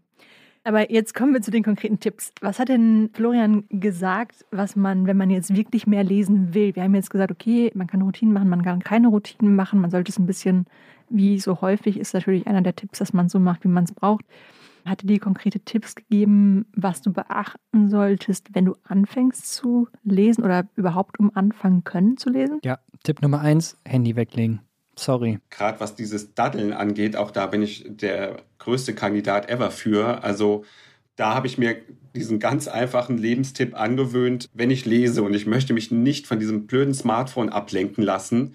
[0.67, 2.33] Aber jetzt kommen wir zu den konkreten Tipps.
[2.41, 6.75] Was hat denn Florian gesagt, was man, wenn man jetzt wirklich mehr lesen will?
[6.75, 9.93] Wir haben jetzt gesagt, okay, man kann Routinen machen, man kann keine Routinen machen, man
[9.93, 10.67] sollte es ein bisschen,
[11.09, 13.95] wie so häufig ist natürlich einer der Tipps, dass man so macht, wie man es
[13.95, 14.25] braucht.
[14.87, 20.45] Hat er dir konkrete Tipps gegeben, was du beachten solltest, wenn du anfängst zu lesen
[20.45, 22.61] oder überhaupt um anfangen können zu lesen?
[22.65, 24.61] Ja, Tipp Nummer eins, Handy weglegen.
[24.99, 25.41] Sorry.
[25.51, 30.23] Gerade was dieses Daddeln angeht, auch da bin ich der größte Kandidat ever für.
[30.23, 30.65] Also
[31.17, 31.77] da habe ich mir
[32.15, 36.67] diesen ganz einfachen Lebenstipp angewöhnt, wenn ich lese und ich möchte mich nicht von diesem
[36.67, 38.55] blöden Smartphone ablenken lassen,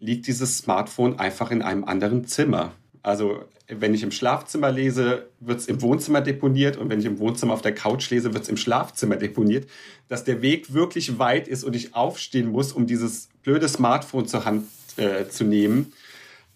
[0.00, 2.72] liegt dieses Smartphone einfach in einem anderen Zimmer.
[3.06, 7.20] Also wenn ich im Schlafzimmer lese, wird es im Wohnzimmer deponiert und wenn ich im
[7.20, 9.68] Wohnzimmer auf der Couch lese, wird es im Schlafzimmer deponiert.
[10.08, 14.44] Dass der Weg wirklich weit ist und ich aufstehen muss, um dieses blöde Smartphone zur
[14.44, 14.66] Hand
[14.96, 15.92] äh, zu nehmen,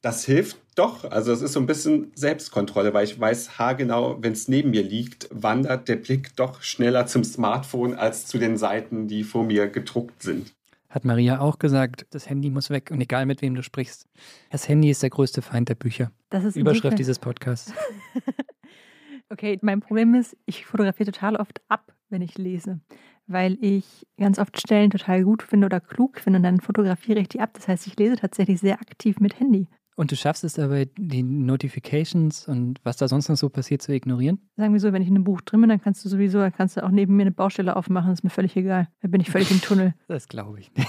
[0.02, 1.04] das hilft doch.
[1.04, 4.82] Also es ist so ein bisschen Selbstkontrolle, weil ich weiß haargenau, wenn es neben mir
[4.82, 9.68] liegt, wandert der Blick doch schneller zum Smartphone als zu den Seiten, die vor mir
[9.68, 10.52] gedruckt sind.
[10.90, 14.06] Hat Maria auch gesagt, das Handy muss weg und egal mit wem du sprichst.
[14.50, 16.12] Das Handy ist der größte Feind der Bücher.
[16.28, 17.72] Das ist Überschrift dieses Podcasts.
[19.30, 22.80] okay, mein Problem ist, ich fotografiere total oft ab, wenn ich lese
[23.30, 27.28] weil ich ganz oft Stellen total gut finde oder klug finde und dann fotografiere ich
[27.28, 27.50] die ab.
[27.54, 29.68] Das heißt, ich lese tatsächlich sehr aktiv mit Handy.
[29.96, 33.92] Und du schaffst es aber, die Notifications und was da sonst noch so passiert, zu
[33.92, 34.48] ignorieren?
[34.56, 36.52] Sagen wir so, wenn ich in einem Buch drin bin, dann kannst du sowieso, dann
[36.52, 38.88] kannst du auch neben mir eine Baustelle aufmachen, das ist mir völlig egal.
[39.02, 39.94] Da bin ich völlig im Tunnel.
[40.08, 40.88] Das glaube ich nicht.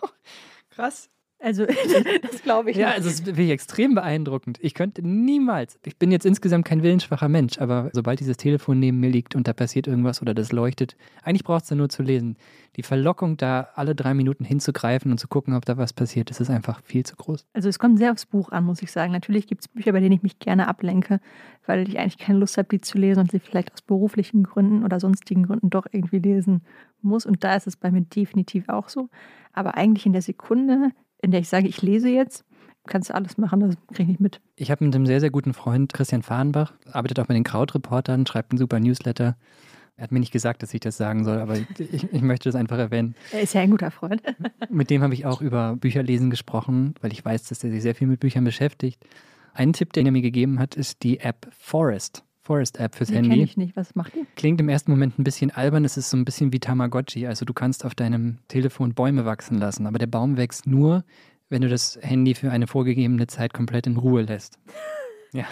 [0.70, 1.10] Krass.
[1.40, 1.64] Also,
[2.22, 2.76] das glaube ich.
[2.76, 4.58] Ja, also das finde ich extrem beeindruckend.
[4.60, 9.00] Ich könnte niemals, ich bin jetzt insgesamt kein willensschwacher Mensch, aber sobald dieses Telefon neben
[9.00, 12.02] mir liegt und da passiert irgendwas oder das leuchtet, eigentlich braucht es da nur zu
[12.02, 12.36] lesen.
[12.76, 16.40] Die Verlockung, da alle drei Minuten hinzugreifen und zu gucken, ob da was passiert, das
[16.40, 17.46] ist einfach viel zu groß.
[17.54, 19.12] Also, es kommt sehr aufs Buch an, muss ich sagen.
[19.12, 21.20] Natürlich gibt es Bücher, bei denen ich mich gerne ablenke,
[21.66, 24.84] weil ich eigentlich keine Lust habe, die zu lesen und sie vielleicht aus beruflichen Gründen
[24.84, 26.62] oder sonstigen Gründen doch irgendwie lesen
[27.00, 27.24] muss.
[27.24, 29.08] Und da ist es bei mir definitiv auch so.
[29.52, 32.44] Aber eigentlich in der Sekunde, in der ich sage, ich lese jetzt,
[32.86, 34.40] kannst du alles machen, das kriege ich nicht mit.
[34.56, 38.26] Ich habe mit einem sehr, sehr guten Freund, Christian Fahrenbach, arbeitet auch bei den Krautreportern,
[38.26, 39.36] schreibt einen super Newsletter.
[39.96, 42.56] Er hat mir nicht gesagt, dass ich das sagen soll, aber ich, ich möchte das
[42.56, 43.14] einfach erwähnen.
[43.32, 44.22] Er ist ja ein guter Freund.
[44.70, 47.94] Mit dem habe ich auch über Bücherlesen gesprochen, weil ich weiß, dass er sich sehr
[47.94, 49.04] viel mit Büchern beschäftigt.
[49.52, 52.24] Ein Tipp, den er mir gegeben hat, ist die App Forest.
[52.42, 53.30] Forest-App fürs die Handy.
[53.30, 53.76] kenne ich nicht.
[53.76, 54.26] Was macht die?
[54.36, 57.26] Klingt im ersten Moment ein bisschen albern, es ist so ein bisschen wie Tamagotchi.
[57.26, 61.04] Also du kannst auf deinem Telefon Bäume wachsen lassen, aber der Baum wächst nur,
[61.48, 64.58] wenn du das Handy für eine vorgegebene Zeit komplett in Ruhe lässt.
[65.32, 65.44] Ja.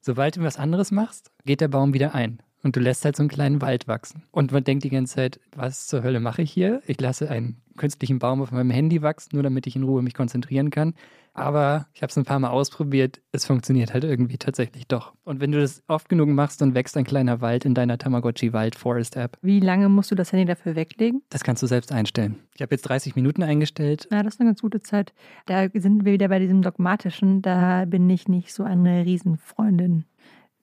[0.00, 2.40] Sobald du was anderes machst, geht der Baum wieder ein.
[2.62, 4.22] Und du lässt halt so einen kleinen Wald wachsen.
[4.30, 6.80] Und man denkt die ganze Zeit, was zur Hölle mache ich hier?
[6.86, 10.14] Ich lasse einen künstlichen Baum auf meinem Handy wachsen, nur damit ich in Ruhe mich
[10.14, 10.94] konzentrieren kann.
[11.38, 13.20] Aber ich habe es ein paar Mal ausprobiert.
[13.32, 15.14] Es funktioniert halt irgendwie tatsächlich doch.
[15.24, 18.52] Und wenn du das oft genug machst, dann wächst ein kleiner Wald in deiner Tamagotchi
[18.52, 19.38] Wald Forest App.
[19.42, 21.22] Wie lange musst du das Handy dafür weglegen?
[21.30, 22.36] Das kannst du selbst einstellen.
[22.54, 24.08] Ich habe jetzt 30 Minuten eingestellt.
[24.10, 25.12] Ja, das ist eine ganz gute Zeit.
[25.46, 27.42] Da sind wir wieder bei diesem Dogmatischen.
[27.42, 30.04] Da bin ich nicht so eine Riesenfreundin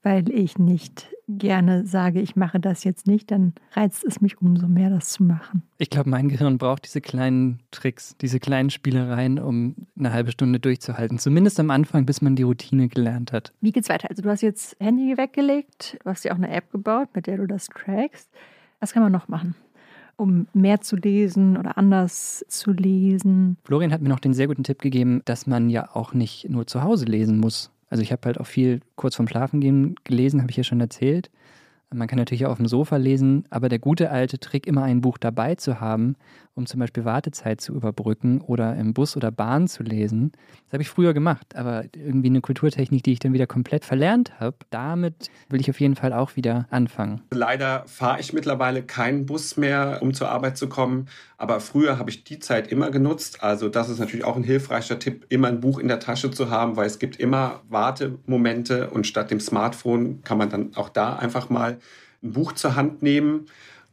[0.05, 4.67] weil ich nicht gerne sage, ich mache das jetzt nicht, dann reizt es mich umso
[4.67, 5.63] mehr, das zu machen.
[5.79, 10.59] Ich glaube, mein Gehirn braucht diese kleinen Tricks, diese kleinen Spielereien, um eine halbe Stunde
[10.59, 11.17] durchzuhalten.
[11.17, 13.51] Zumindest am Anfang, bis man die Routine gelernt hat.
[13.61, 14.07] Wie geht's weiter?
[14.11, 17.37] Also du hast jetzt Handy weggelegt, du hast ja auch eine App gebaut, mit der
[17.37, 18.29] du das trackst.
[18.79, 19.55] Was kann man noch machen?
[20.17, 23.57] um mehr zu lesen oder anders zu lesen.
[23.65, 26.67] Florian hat mir noch den sehr guten Tipp gegeben, dass man ja auch nicht nur
[26.67, 27.69] zu Hause lesen muss.
[27.95, 31.29] Also ich habe halt auch viel kurz vorm Schlafengehen gelesen, habe ich ja schon erzählt.
[31.95, 35.01] Man kann natürlich auch auf dem Sofa lesen, aber der gute alte Trick, immer ein
[35.01, 36.15] Buch dabei zu haben,
[36.53, 40.31] um zum Beispiel Wartezeit zu überbrücken oder im Bus oder Bahn zu lesen,
[40.65, 44.39] das habe ich früher gemacht, aber irgendwie eine Kulturtechnik, die ich dann wieder komplett verlernt
[44.39, 47.21] habe, damit will ich auf jeden Fall auch wieder anfangen.
[47.31, 52.09] Leider fahre ich mittlerweile keinen Bus mehr, um zur Arbeit zu kommen, aber früher habe
[52.09, 53.43] ich die Zeit immer genutzt.
[53.43, 56.49] Also das ist natürlich auch ein hilfreicher Tipp, immer ein Buch in der Tasche zu
[56.49, 61.17] haben, weil es gibt immer Wartemomente und statt dem Smartphone kann man dann auch da
[61.17, 61.79] einfach mal
[62.23, 63.47] ein Buch zur Hand nehmen.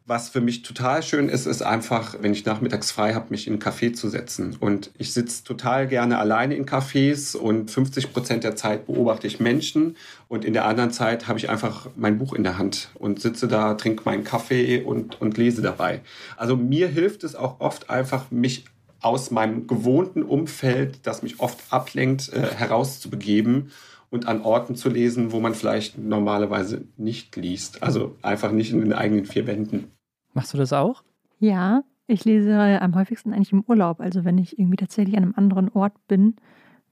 [0.05, 3.53] Was für mich total schön ist, ist einfach, wenn ich nachmittags frei habe, mich in
[3.53, 4.57] einen Café zu setzen.
[4.59, 9.39] Und ich sitze total gerne alleine in Cafés und 50 Prozent der Zeit beobachte ich
[9.39, 13.21] Menschen und in der anderen Zeit habe ich einfach mein Buch in der Hand und
[13.21, 16.01] sitze da, trinke meinen Kaffee und, und lese dabei.
[16.37, 18.65] Also mir hilft es auch oft einfach, mich
[19.03, 23.71] aus meinem gewohnten Umfeld, das mich oft ablenkt, äh, herauszubegeben
[24.13, 27.83] und an Orten zu lesen, wo man vielleicht normalerweise nicht liest.
[27.83, 29.91] Also einfach nicht in den eigenen vier Wänden.
[30.35, 31.03] Machst du das auch?
[31.39, 34.01] Ja, ich lese am häufigsten eigentlich im Urlaub.
[34.01, 36.37] Also wenn ich irgendwie tatsächlich an einem anderen Ort bin,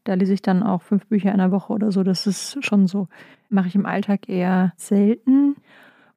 [0.05, 2.03] da lese ich dann auch fünf Bücher in der Woche oder so.
[2.03, 3.07] Das ist schon so.
[3.51, 5.57] Mache ich im Alltag eher selten.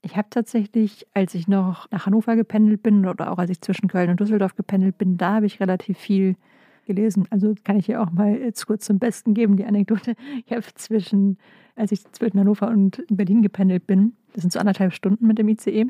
[0.01, 3.89] Ich habe tatsächlich, als ich noch nach Hannover gependelt bin oder auch als ich zwischen
[3.89, 6.37] Köln und Düsseldorf gependelt bin, da habe ich relativ viel
[6.85, 7.25] gelesen.
[7.29, 10.15] Also kann ich hier auch mal jetzt kurz zum Besten geben, die Anekdote.
[10.45, 11.37] Ich habe zwischen,
[11.75, 15.47] als ich zwischen Hannover und Berlin gependelt bin, das sind so anderthalb Stunden mit dem
[15.47, 15.87] ICE,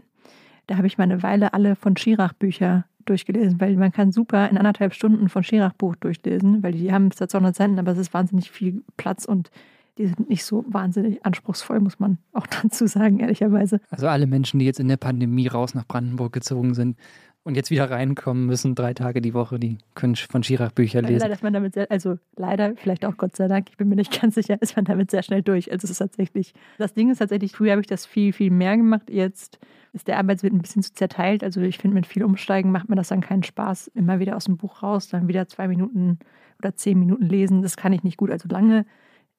[0.68, 4.50] da habe ich mal eine Weile alle von Schirach Bücher durchgelesen, weil man kann super
[4.50, 7.98] in anderthalb Stunden von Schirach Buch durchlesen, weil die haben zwar 200 Seiten, aber es
[7.98, 9.52] ist wahnsinnig viel Platz und
[9.98, 13.80] die sind nicht so wahnsinnig anspruchsvoll, muss man auch dazu sagen, ehrlicherweise.
[13.90, 16.98] Also alle Menschen, die jetzt in der Pandemie raus nach Brandenburg gezogen sind
[17.44, 21.20] und jetzt wieder reinkommen müssen, drei Tage die Woche, die können von Schirach Bücher lesen.
[21.20, 23.96] Leider, dass man damit sehr, also leider, vielleicht auch Gott sei Dank, ich bin mir
[23.96, 25.72] nicht ganz sicher, ist man damit sehr schnell durch.
[25.72, 28.78] Also es ist tatsächlich, das Ding ist tatsächlich, früher habe ich das viel, viel mehr
[28.78, 29.10] gemacht.
[29.10, 29.60] Jetzt
[29.92, 31.44] ist der Arbeitsweg ein bisschen zu zerteilt.
[31.44, 33.88] Also ich finde, mit viel Umsteigen macht mir das dann keinen Spaß.
[33.90, 36.20] Immer wieder aus dem Buch raus, dann wieder zwei Minuten
[36.60, 37.62] oder zehn Minuten lesen.
[37.62, 38.32] Das kann ich nicht gut.
[38.32, 38.86] Also lange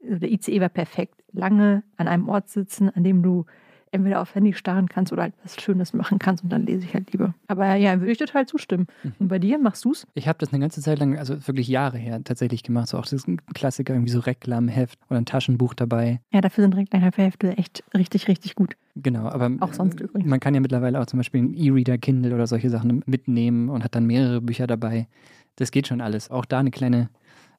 [0.07, 1.23] also der ICE war perfekt.
[1.33, 3.47] Lange an einem Ort sitzen, an dem du
[3.95, 6.95] entweder auf Handy starren kannst oder halt was Schönes machen kannst und dann lese ich
[6.95, 7.35] halt lieber.
[7.47, 8.87] Aber ja, würde ich total zustimmen.
[9.03, 9.13] Mhm.
[9.21, 10.07] Und bei dir, machst du es?
[10.15, 12.89] Ich habe das eine ganze Zeit lang, also wirklich Jahre her tatsächlich gemacht.
[12.89, 16.21] So auch das Klassiker, irgendwie so Reklamheft oder ein Taschenbuch dabei.
[16.33, 18.77] Ja, dafür sind Reklamhefte echt richtig, richtig gut.
[18.97, 20.29] Genau, aber auch sonst übrigens.
[20.29, 23.83] man kann ja mittlerweile auch zum Beispiel einen E-Reader, Kindle oder solche Sachen mitnehmen und
[23.83, 25.09] hat dann mehrere Bücher dabei.
[25.57, 26.31] Das geht schon alles.
[26.31, 27.11] Auch da eine kleine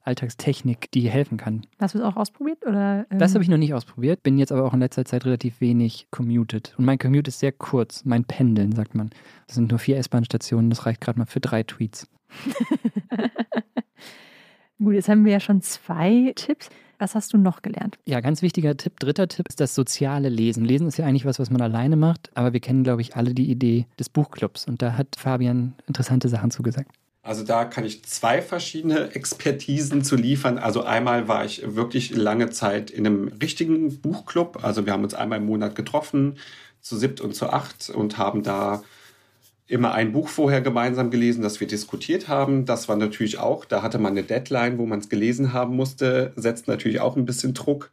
[0.06, 1.62] Alltagstechnik, die helfen kann.
[1.80, 2.64] Hast du es auch ausprobiert?
[2.66, 3.18] Oder, ähm?
[3.18, 6.06] Das habe ich noch nicht ausprobiert, bin jetzt aber auch in letzter Zeit relativ wenig
[6.10, 6.74] commuted.
[6.78, 9.10] Und mein Commute ist sehr kurz, mein Pendeln, sagt man.
[9.46, 12.08] Das sind nur vier S-Bahn-Stationen, das reicht gerade mal für drei Tweets.
[14.78, 16.68] Gut, jetzt haben wir ja schon zwei Tipps.
[16.98, 17.98] Was hast du noch gelernt?
[18.06, 20.64] Ja, ganz wichtiger Tipp, dritter Tipp ist das soziale Lesen.
[20.64, 23.34] Lesen ist ja eigentlich was, was man alleine macht, aber wir kennen, glaube ich, alle
[23.34, 24.66] die Idee des Buchclubs.
[24.66, 26.90] Und da hat Fabian interessante Sachen zugesagt.
[27.26, 30.58] Also da kann ich zwei verschiedene Expertisen zu liefern.
[30.58, 34.62] Also einmal war ich wirklich lange Zeit in einem richtigen Buchclub.
[34.62, 36.38] Also wir haben uns einmal im Monat getroffen,
[36.80, 38.84] zu siebt und zu acht und haben da
[39.66, 42.64] immer ein Buch vorher gemeinsam gelesen, das wir diskutiert haben.
[42.64, 46.32] Das war natürlich auch, da hatte man eine Deadline, wo man es gelesen haben musste,
[46.36, 47.90] setzt natürlich auch ein bisschen Druck.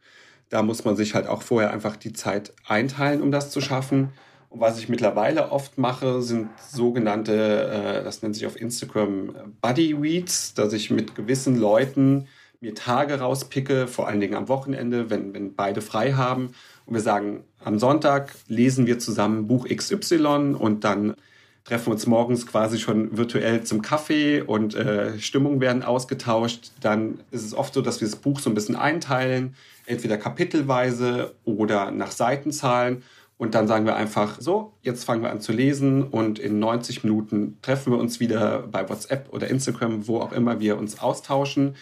[0.48, 4.10] Da muss man sich halt auch vorher einfach die Zeit einteilen, um das zu schaffen.
[4.56, 10.54] Was ich mittlerweile oft mache, sind sogenannte, äh, das nennt sich auf Instagram Buddy Reads,
[10.54, 12.28] dass ich mit gewissen Leuten
[12.60, 16.52] mir Tage rauspicke, vor allen Dingen am Wochenende, wenn, wenn beide frei haben.
[16.86, 21.16] Und wir sagen, am Sonntag lesen wir zusammen Buch XY und dann
[21.64, 26.70] treffen uns morgens quasi schon virtuell zum Kaffee und äh, Stimmungen werden ausgetauscht.
[26.80, 31.34] Dann ist es oft so, dass wir das Buch so ein bisschen einteilen, entweder kapitelweise
[31.44, 33.02] oder nach Seitenzahlen.
[33.44, 37.04] Und dann sagen wir einfach so, jetzt fangen wir an zu lesen und in 90
[37.04, 41.76] Minuten treffen wir uns wieder bei WhatsApp oder Instagram, wo auch immer wir uns austauschen.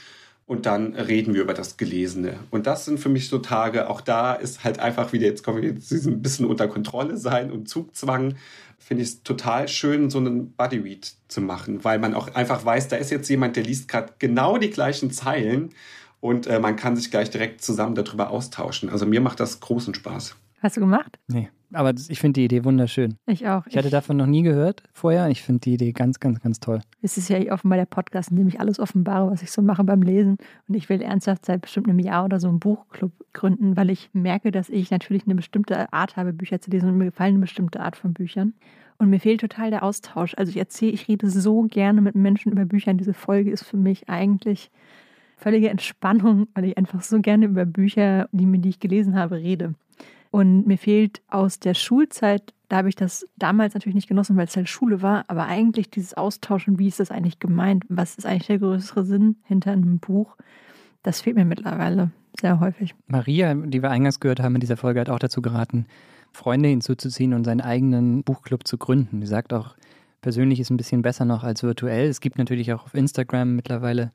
[0.44, 2.40] Und dann reden wir über das Gelesene.
[2.50, 5.62] Und das sind für mich so Tage, auch da ist halt einfach wieder, jetzt kommen
[5.62, 8.34] wir jetzt ein bisschen unter Kontrolle sein und Zugzwang.
[8.80, 12.64] Finde ich es total schön, so einen Buddy Read zu machen, weil man auch einfach
[12.64, 15.70] weiß, da ist jetzt jemand, der liest gerade genau die gleichen Zeilen
[16.18, 18.90] und äh, man kann sich gleich direkt zusammen darüber austauschen.
[18.90, 20.34] Also mir macht das großen Spaß.
[20.62, 21.18] Hast du gemacht?
[21.26, 21.50] Nee.
[21.74, 23.16] Aber ich finde die Idee wunderschön.
[23.26, 23.66] Ich auch.
[23.66, 25.28] Ich hatte davon noch nie gehört vorher.
[25.28, 26.82] Ich finde die Idee ganz, ganz, ganz toll.
[27.00, 29.82] Es ist ja offenbar der Podcast, in dem ich alles offenbare, was ich so mache
[29.82, 30.36] beim Lesen.
[30.68, 34.10] Und ich will ernsthaft seit bestimmt einem Jahr oder so einen Buchclub gründen, weil ich
[34.12, 37.40] merke, dass ich natürlich eine bestimmte Art habe, Bücher zu lesen und mir gefallen eine
[37.40, 38.52] bestimmte Art von Büchern.
[38.98, 40.34] Und mir fehlt total der Austausch.
[40.36, 42.90] Also ich erzähle, ich rede so gerne mit Menschen über Bücher.
[42.90, 44.70] Und diese Folge ist für mich eigentlich
[45.38, 49.74] völlige Entspannung, weil ich einfach so gerne über Bücher, die, die ich gelesen habe, rede.
[50.32, 54.46] Und mir fehlt aus der Schulzeit, da habe ich das damals natürlich nicht genossen, weil
[54.46, 57.84] es halt Schule war, aber eigentlich dieses Austauschen, wie ist das eigentlich gemeint?
[57.90, 60.38] Was ist eigentlich der größere Sinn hinter einem Buch?
[61.02, 62.94] Das fehlt mir mittlerweile sehr häufig.
[63.08, 65.84] Maria, die wir eingangs gehört haben in dieser Folge, hat auch dazu geraten,
[66.32, 69.20] Freunde hinzuzuziehen und seinen eigenen Buchclub zu gründen.
[69.20, 69.76] Sie sagt auch,
[70.22, 72.08] persönlich ist ein bisschen besser noch als virtuell.
[72.08, 74.12] Es gibt natürlich auch auf Instagram mittlerweile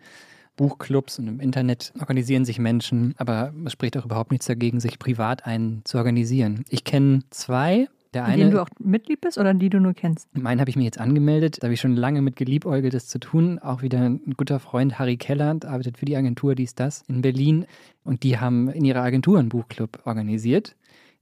[0.57, 4.99] Buchclubs und im Internet organisieren sich Menschen, aber es spricht auch überhaupt nichts dagegen, sich
[4.99, 6.65] privat einen zu organisieren.
[6.69, 9.93] Ich kenne zwei, Der In eine, denen du auch Mitglied bist oder die du nur
[9.93, 10.27] kennst?
[10.35, 11.57] meinen habe ich mir jetzt angemeldet.
[11.61, 13.59] Da habe ich schon lange mit geliebäugelt, das zu tun.
[13.59, 17.65] Auch wieder ein guter Freund, Harry Keller, arbeitet für die Agentur Dies Das in Berlin.
[18.03, 20.75] Und die haben in ihrer Agentur einen Buchclub organisiert.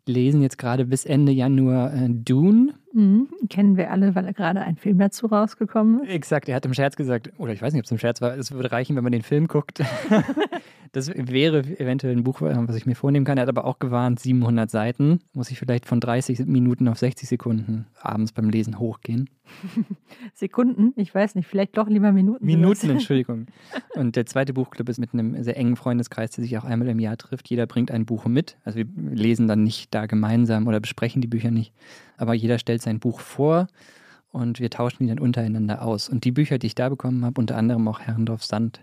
[0.05, 2.75] Lesen jetzt gerade bis Ende Januar äh, Dune.
[2.95, 3.27] Mhm.
[3.49, 6.09] Kennen wir alle, weil gerade ein Film dazu rausgekommen ist.
[6.09, 8.37] Exakt, er hat im Scherz gesagt, oder ich weiß nicht, ob es im Scherz war,
[8.37, 9.83] es würde reichen, wenn man den Film guckt.
[10.93, 13.37] das wäre eventuell ein Buch, was ich mir vornehmen kann.
[13.37, 15.19] Er hat aber auch gewarnt, 700 Seiten.
[15.33, 19.29] Muss ich vielleicht von 30 Minuten auf 60 Sekunden abends beim Lesen hochgehen.
[20.33, 22.45] Sekunden, ich weiß nicht, vielleicht doch lieber Minuten.
[22.45, 23.47] Minuten, Entschuldigung.
[23.95, 26.99] Und der zweite Buchclub ist mit einem sehr engen Freundeskreis, der sich auch einmal im
[26.99, 27.49] Jahr trifft.
[27.49, 28.57] Jeder bringt ein Buch mit.
[28.63, 31.73] Also wir lesen dann nicht da gemeinsam oder besprechen die Bücher nicht.
[32.17, 33.67] Aber jeder stellt sein Buch vor
[34.31, 36.09] und wir tauschen die dann untereinander aus.
[36.09, 38.81] Und die Bücher, die ich da bekommen habe, unter anderem auch Herrendorf Sand,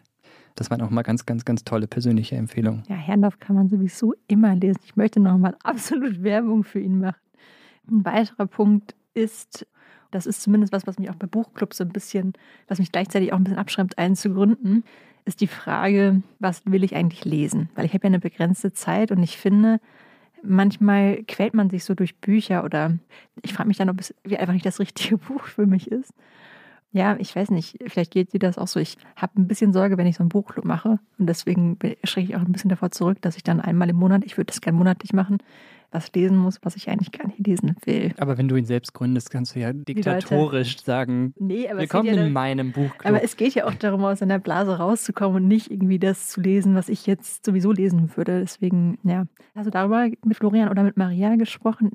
[0.55, 2.83] das waren auch mal ganz, ganz, ganz tolle persönliche Empfehlungen.
[2.89, 4.81] Ja, Herrndorf kann man sowieso immer lesen.
[4.85, 7.17] Ich möchte nochmal absolut Werbung für ihn machen.
[7.91, 9.67] Ein weiterer Punkt ist,
[10.11, 12.35] das ist zumindest was, was mich auch bei Buchclubs so ein bisschen,
[12.69, 14.85] was mich gleichzeitig auch ein bisschen abschreibt, einen zu gründen,
[15.25, 17.71] ist die Frage, was will ich eigentlich lesen?
[17.75, 19.81] Weil ich habe ja eine begrenzte Zeit und ich finde,
[20.43, 22.99] manchmal quält man sich so durch Bücher oder
[23.43, 26.13] ich frage mich dann, ob es einfach nicht das richtige Buch für mich ist.
[26.95, 28.79] Ja, ich weiß nicht, vielleicht geht dir das auch so.
[28.79, 30.99] Ich habe ein bisschen Sorge, wenn ich so einen Buchclub mache.
[31.19, 34.25] Und deswegen schrecke ich auch ein bisschen davor zurück, dass ich dann einmal im Monat,
[34.27, 35.39] ich würde das gerne monatlich machen,
[35.91, 38.15] was lesen muss, was ich eigentlich gar nicht lesen will.
[38.19, 42.05] Aber wenn du ihn selbst gründest, kannst du ja diktatorisch sagen, Nee, aber es willkommen
[42.05, 43.07] geht ja in dann- meinem Buchclub.
[43.07, 46.41] Aber es geht ja auch darum, aus einer Blase rauszukommen und nicht irgendwie das zu
[46.41, 48.41] lesen, was ich jetzt sowieso lesen würde.
[48.41, 49.25] Deswegen, ja.
[49.55, 51.91] Also darüber mit Florian oder mit Maria gesprochen,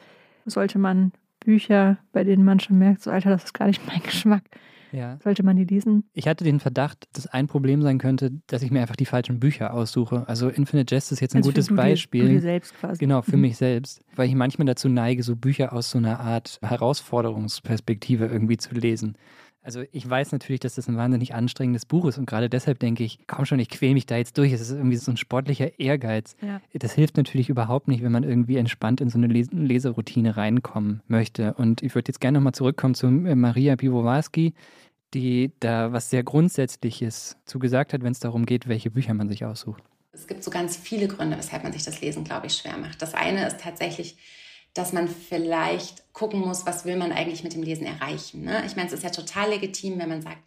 [0.45, 4.01] sollte man Bücher, bei denen man schon merkt, so Alter, das ist gar nicht mein
[4.03, 4.43] Geschmack,
[4.91, 5.17] ja.
[5.23, 6.03] sollte man die lesen.
[6.13, 9.39] Ich hatte den Verdacht, dass ein Problem sein könnte, dass ich mir einfach die falschen
[9.39, 10.27] Bücher aussuche.
[10.27, 12.21] Also Infinite Jest ist jetzt ein Also für gutes du dir- Beispiel.
[12.23, 12.99] Du dir selbst quasi.
[12.99, 13.41] Genau, für Mhm.
[13.41, 14.01] mich selbst.
[14.15, 19.17] Weil ich manchmal dazu neige, so Bücher aus so einer Art Herausforderungsperspektive irgendwie zu lesen.
[19.67, 23.03] Also ich weiß natürlich, dass das ein wahnsinnig anstrengendes Buch ist und gerade deshalb denke
[23.03, 24.53] ich, komm schon, ich quäle mich da jetzt durch.
[24.53, 26.37] Es ist irgendwie so ein sportlicher Ehrgeiz.
[26.41, 26.61] Ja.
[26.71, 31.01] Das hilft natürlich überhaupt nicht, wenn man irgendwie entspannt in so eine Les Leseroutine reinkommen
[31.09, 31.53] möchte.
[31.55, 34.53] Und ich würde jetzt gerne nochmal zurückkommen zu äh, Maria Piwowarski,
[35.13, 39.43] die da was sehr Grundsätzliches zugesagt hat, wenn es darum geht, welche Bücher man sich
[39.43, 39.83] aussucht.
[40.13, 43.01] Es gibt so ganz viele Gründe, weshalb man sich das Lesen, glaube ich, schwer macht.
[43.01, 44.15] Das eine ist tatsächlich,
[44.77, 48.43] dass man vielleicht gucken muss, was will man eigentlich mit dem Lesen erreichen.
[48.43, 48.63] Ne?
[48.65, 50.39] Ich meine, es ist ja total legitim, wenn man sagt,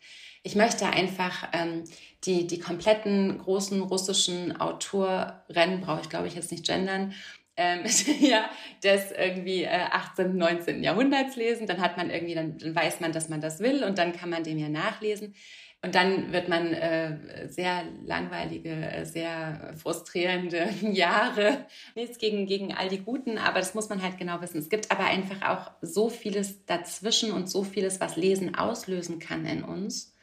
[0.43, 1.85] ich möchte einfach ähm,
[2.25, 7.15] die, die kompletten großen russischen Autorennen, brauche ich glaube ich jetzt nicht gendern,
[7.57, 7.81] ähm,
[8.21, 8.49] ja,
[8.83, 10.83] des irgendwie äh, 18., 19.
[10.83, 11.67] Jahrhunderts lesen.
[11.67, 14.31] Dann hat man irgendwie, dann, dann weiß man, dass man das will und dann kann
[14.31, 15.35] man dem ja nachlesen.
[15.83, 21.65] Und dann wird man äh, sehr langweilige, äh, sehr frustrierende Jahre.
[21.95, 24.59] Nichts gegen, gegen all die Guten, aber das muss man halt genau wissen.
[24.59, 29.47] Es gibt aber einfach auch so vieles dazwischen und so vieles, was Lesen auslösen kann
[29.47, 30.15] in uns,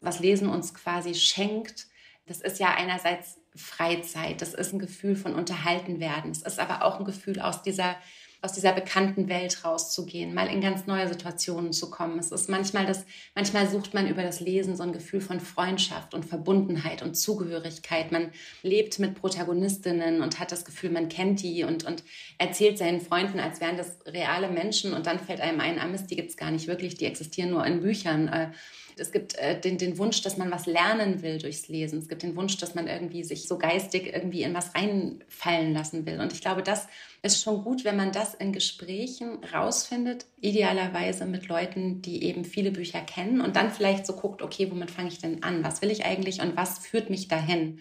[0.00, 1.88] was Lesen uns quasi schenkt.
[2.24, 6.30] Das ist ja einerseits Freizeit, das ist ein Gefühl von unterhalten werden.
[6.30, 7.96] Es ist aber auch ein Gefühl aus dieser
[8.42, 12.18] aus dieser bekannten Welt rauszugehen, mal in ganz neue Situationen zu kommen.
[12.18, 16.12] Es ist manchmal das, manchmal sucht man über das Lesen so ein Gefühl von Freundschaft
[16.12, 18.10] und Verbundenheit und Zugehörigkeit.
[18.10, 18.32] Man
[18.64, 22.02] lebt mit Protagonistinnen und hat das Gefühl, man kennt die und, und
[22.38, 26.10] erzählt seinen Freunden, als wären das reale Menschen und dann fällt einem ein, ah Mist,
[26.10, 28.52] die gibt es gar nicht wirklich, die existieren nur in Büchern.
[28.96, 31.98] Es gibt äh, den, den Wunsch, dass man was lernen will durchs Lesen.
[31.98, 36.06] Es gibt den Wunsch, dass man irgendwie sich so geistig irgendwie in was reinfallen lassen
[36.06, 36.20] will.
[36.20, 36.86] Und ich glaube, das
[37.22, 42.70] ist schon gut, wenn man das in Gesprächen rausfindet, idealerweise mit Leuten, die eben viele
[42.70, 45.64] Bücher kennen und dann vielleicht so guckt, okay, womit fange ich denn an?
[45.64, 47.80] Was will ich eigentlich und was führt mich dahin?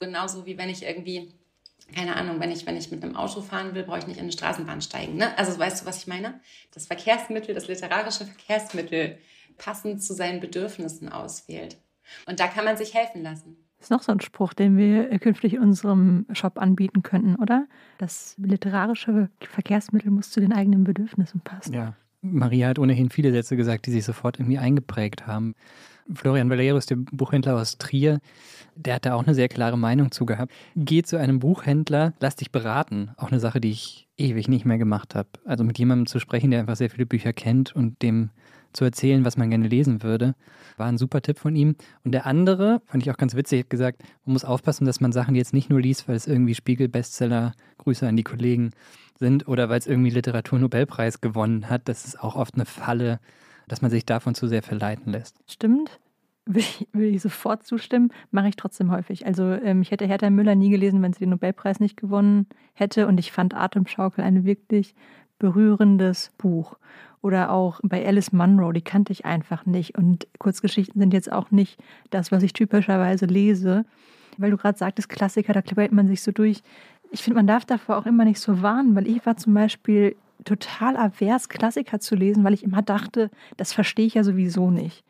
[0.00, 1.32] Genauso wie wenn ich irgendwie
[1.94, 4.24] keine Ahnung, wenn ich, wenn ich mit einem Auto fahren will, brauche ich nicht in
[4.24, 5.16] eine Straßenbahn steigen.
[5.16, 5.36] Ne?
[5.36, 6.40] Also weißt du, was ich meine?
[6.72, 9.18] Das Verkehrsmittel, das literarische Verkehrsmittel
[9.60, 11.76] passend zu seinen Bedürfnissen auswählt.
[12.26, 13.56] Und da kann man sich helfen lassen.
[13.78, 17.66] Das ist noch so ein Spruch, den wir künftig in unserem Shop anbieten könnten, oder?
[17.98, 21.72] Das literarische Verkehrsmittel muss zu den eigenen Bedürfnissen passen.
[21.72, 21.94] Ja.
[22.22, 25.54] Maria hat ohnehin viele Sätze gesagt, die sich sofort irgendwie eingeprägt haben.
[26.12, 28.18] Florian Valerus, der Buchhändler aus Trier,
[28.74, 30.52] der hat da auch eine sehr klare Meinung zu gehabt.
[30.76, 33.12] Geh zu einem Buchhändler, lass dich beraten.
[33.16, 35.28] Auch eine Sache, die ich ewig nicht mehr gemacht habe.
[35.46, 38.30] Also mit jemandem zu sprechen, der einfach sehr viele Bücher kennt und dem
[38.72, 40.34] zu erzählen, was man gerne lesen würde,
[40.76, 41.76] war ein super Tipp von ihm.
[42.04, 45.12] Und der andere, fand ich auch ganz witzig, hat gesagt, man muss aufpassen, dass man
[45.12, 48.70] Sachen jetzt nicht nur liest, weil es irgendwie Spiegel-Bestseller, Grüße an die Kollegen
[49.18, 51.88] sind oder weil es irgendwie Literaturnobelpreis gewonnen hat.
[51.88, 53.20] Das ist auch oft eine Falle,
[53.68, 55.36] dass man sich davon zu sehr verleiten lässt.
[55.46, 56.00] Stimmt.
[56.46, 59.24] Will ich, will ich sofort zustimmen, mache ich trotzdem häufig.
[59.24, 63.06] Also ähm, ich hätte Hertha Müller nie gelesen, wenn sie den Nobelpreis nicht gewonnen hätte.
[63.06, 64.96] Und ich fand Atemschaukel eine wirklich
[65.38, 66.76] berührendes Buch.
[67.22, 69.96] Oder auch bei Alice Munro, die kannte ich einfach nicht.
[69.96, 71.78] Und Kurzgeschichten sind jetzt auch nicht
[72.10, 73.84] das, was ich typischerweise lese.
[74.38, 76.62] Weil du gerade sagtest, Klassiker, da klappert man sich so durch.
[77.10, 80.16] Ich finde, man darf davor auch immer nicht so warnen, weil ich war zum Beispiel
[80.44, 85.04] total avers, Klassiker zu lesen, weil ich immer dachte, das verstehe ich ja sowieso nicht.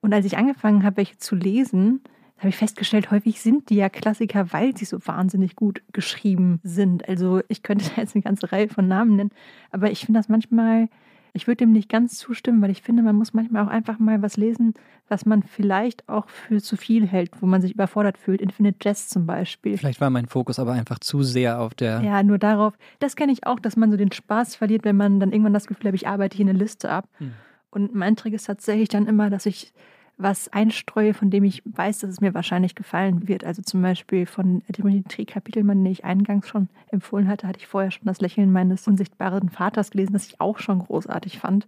[0.00, 2.00] Und als ich angefangen habe, welche zu lesen,
[2.38, 7.08] habe ich festgestellt, häufig sind die ja Klassiker, weil sie so wahnsinnig gut geschrieben sind.
[7.08, 9.30] Also ich könnte da jetzt eine ganze Reihe von Namen nennen,
[9.70, 10.88] aber ich finde das manchmal,
[11.36, 14.22] ich würde dem nicht ganz zustimmen, weil ich finde, man muss manchmal auch einfach mal
[14.22, 14.74] was lesen,
[15.08, 18.40] was man vielleicht auch für zu viel hält, wo man sich überfordert fühlt.
[18.40, 19.76] Infinite Jest zum Beispiel.
[19.76, 22.00] Vielleicht war mein Fokus aber einfach zu sehr auf der.
[22.00, 22.74] Ja, nur darauf.
[22.98, 25.66] Das kenne ich auch, dass man so den Spaß verliert, wenn man dann irgendwann das
[25.66, 27.08] Gefühl hat, ich arbeite hier eine Liste ab.
[27.18, 27.32] Hm.
[27.70, 29.72] Und mein Trick ist tatsächlich dann immer, dass ich
[30.18, 33.44] was einstreue, von dem ich weiß, dass es mir wahrscheinlich gefallen wird.
[33.44, 37.90] Also zum Beispiel von Dimitri Kapitelmann, den ich eingangs schon empfohlen hatte, hatte ich vorher
[37.90, 41.66] schon das Lächeln meines unsichtbaren Vaters gelesen, das ich auch schon großartig fand.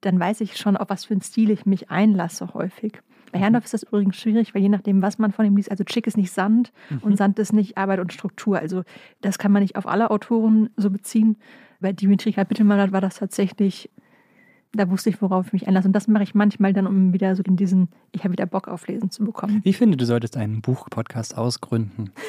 [0.00, 3.00] Dann weiß ich schon, auf was für einen Stil ich mich einlasse häufig.
[3.32, 5.84] Bei Herrndorf ist das übrigens schwierig, weil je nachdem, was man von ihm liest, also
[5.84, 6.98] Chick ist nicht Sand mhm.
[6.98, 8.58] und Sand ist nicht Arbeit und Struktur.
[8.58, 8.84] Also
[9.20, 11.36] das kann man nicht auf alle Autoren so beziehen.
[11.80, 13.90] Bei Dimitri Kapitelmann war das tatsächlich
[14.72, 15.88] da wusste ich, worauf ich mich einlasse.
[15.88, 18.68] Und das mache ich manchmal dann, um wieder so in diesen, ich habe wieder Bock
[18.68, 19.60] auf Lesen zu bekommen.
[19.64, 22.10] Ich finde, du solltest einen Buchpodcast ausgründen.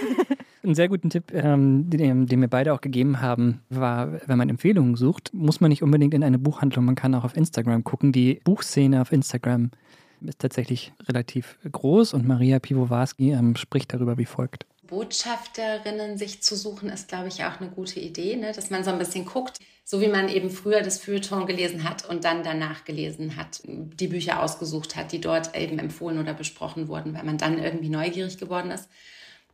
[0.62, 4.50] Einen sehr guten Tipp, ähm, den, den, mir beide auch gegeben haben, war, wenn man
[4.50, 8.12] Empfehlungen sucht, muss man nicht unbedingt in eine Buchhandlung, man kann auch auf Instagram gucken.
[8.12, 9.72] Die Buchszene auf Instagram
[10.20, 14.66] ist tatsächlich relativ groß und Maria Piwowarski ähm, spricht darüber wie folgt.
[14.90, 18.52] Botschafterinnen sich zu suchen, ist, glaube ich, auch eine gute Idee, ne?
[18.52, 22.08] dass man so ein bisschen guckt, so wie man eben früher das Feuilleton gelesen hat
[22.08, 26.88] und dann danach gelesen hat, die Bücher ausgesucht hat, die dort eben empfohlen oder besprochen
[26.88, 28.90] wurden, weil man dann irgendwie neugierig geworden ist.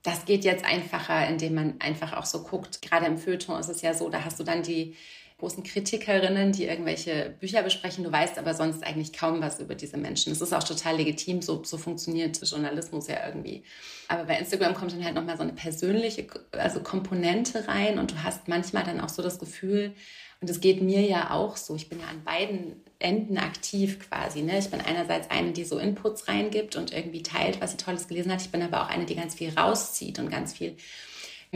[0.04, 2.82] Das geht jetzt einfacher, indem man einfach auch so guckt.
[2.82, 4.96] Gerade im Feuilleton ist es ja so, da hast du dann die
[5.38, 8.04] großen Kritikerinnen, die irgendwelche Bücher besprechen.
[8.04, 10.32] Du weißt aber sonst eigentlich kaum was über diese Menschen.
[10.32, 13.64] Es ist auch total legitim, so, so funktioniert Journalismus ja irgendwie.
[14.08, 18.24] Aber bei Instagram kommt dann halt nochmal so eine persönliche also Komponente rein und du
[18.24, 19.94] hast manchmal dann auch so das Gefühl,
[20.42, 24.42] und es geht mir ja auch so, ich bin ja an beiden Enden aktiv quasi.
[24.42, 24.60] Ne?
[24.60, 28.32] Ich bin einerseits eine, die so Inputs reingibt und irgendwie teilt, was sie Tolles gelesen
[28.32, 28.42] hat.
[28.42, 30.76] Ich bin aber auch eine, die ganz viel rauszieht und ganz viel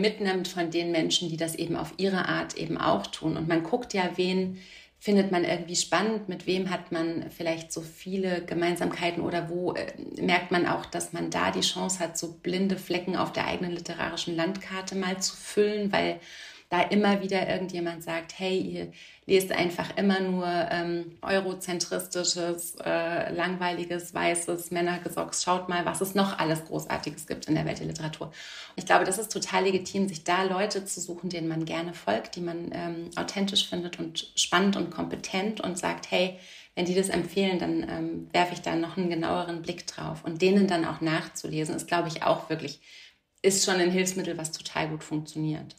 [0.02, 3.38] mitnimmt von den Menschen, die das eben auf ihre Art eben auch tun.
[3.38, 4.60] Und man guckt ja, wen
[5.00, 9.93] findet man irgendwie spannend, mit wem hat man vielleicht so viele Gemeinsamkeiten oder wo äh,
[10.22, 13.72] merkt man auch, dass man da die Chance hat, so blinde Flecken auf der eigenen
[13.72, 16.20] literarischen Landkarte mal zu füllen, weil
[16.70, 18.92] da immer wieder irgendjemand sagt, hey, ihr
[19.26, 25.44] lest einfach immer nur ähm, eurozentristisches, äh, langweiliges, weißes Männergesocks.
[25.44, 28.32] Schaut mal, was es noch alles Großartiges gibt in der Welt der Literatur.
[28.76, 32.36] Ich glaube, das ist total legitim, sich da Leute zu suchen, denen man gerne folgt,
[32.36, 36.38] die man ähm, authentisch findet und spannend und kompetent und sagt, hey,
[36.76, 40.24] wenn die das empfehlen, dann ähm, werfe ich da noch einen genaueren Blick drauf.
[40.24, 42.80] Und denen dann auch nachzulesen, ist, glaube ich, auch wirklich,
[43.42, 45.76] ist schon ein Hilfsmittel, was total gut funktioniert.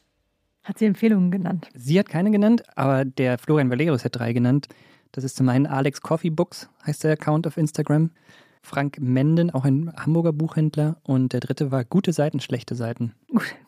[0.71, 1.69] Hat sie Empfehlungen genannt?
[1.75, 4.69] Sie hat keine genannt, aber der Florian Valeros hat drei genannt.
[5.11, 8.11] Das ist zum einen Alex Coffee Books, heißt der Account auf Instagram.
[8.63, 10.99] Frank Menden, auch ein Hamburger Buchhändler.
[11.03, 13.15] Und der dritte war Gute Seiten, schlechte Seiten.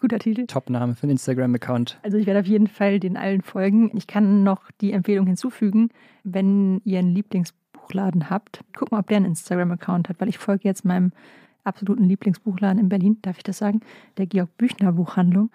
[0.00, 0.46] Guter Titel.
[0.46, 1.98] Top-Name für einen Instagram-Account.
[2.04, 3.90] Also ich werde auf jeden Fall den allen folgen.
[3.96, 5.88] Ich kann noch die Empfehlung hinzufügen,
[6.22, 10.68] wenn ihr einen Lieblingsbuchladen habt, guck mal, ob der einen Instagram-Account hat, weil ich folge
[10.68, 11.10] jetzt meinem
[11.64, 13.80] absoluten Lieblingsbuchladen in Berlin, darf ich das sagen,
[14.18, 15.50] der Georg Büchner Buchhandlung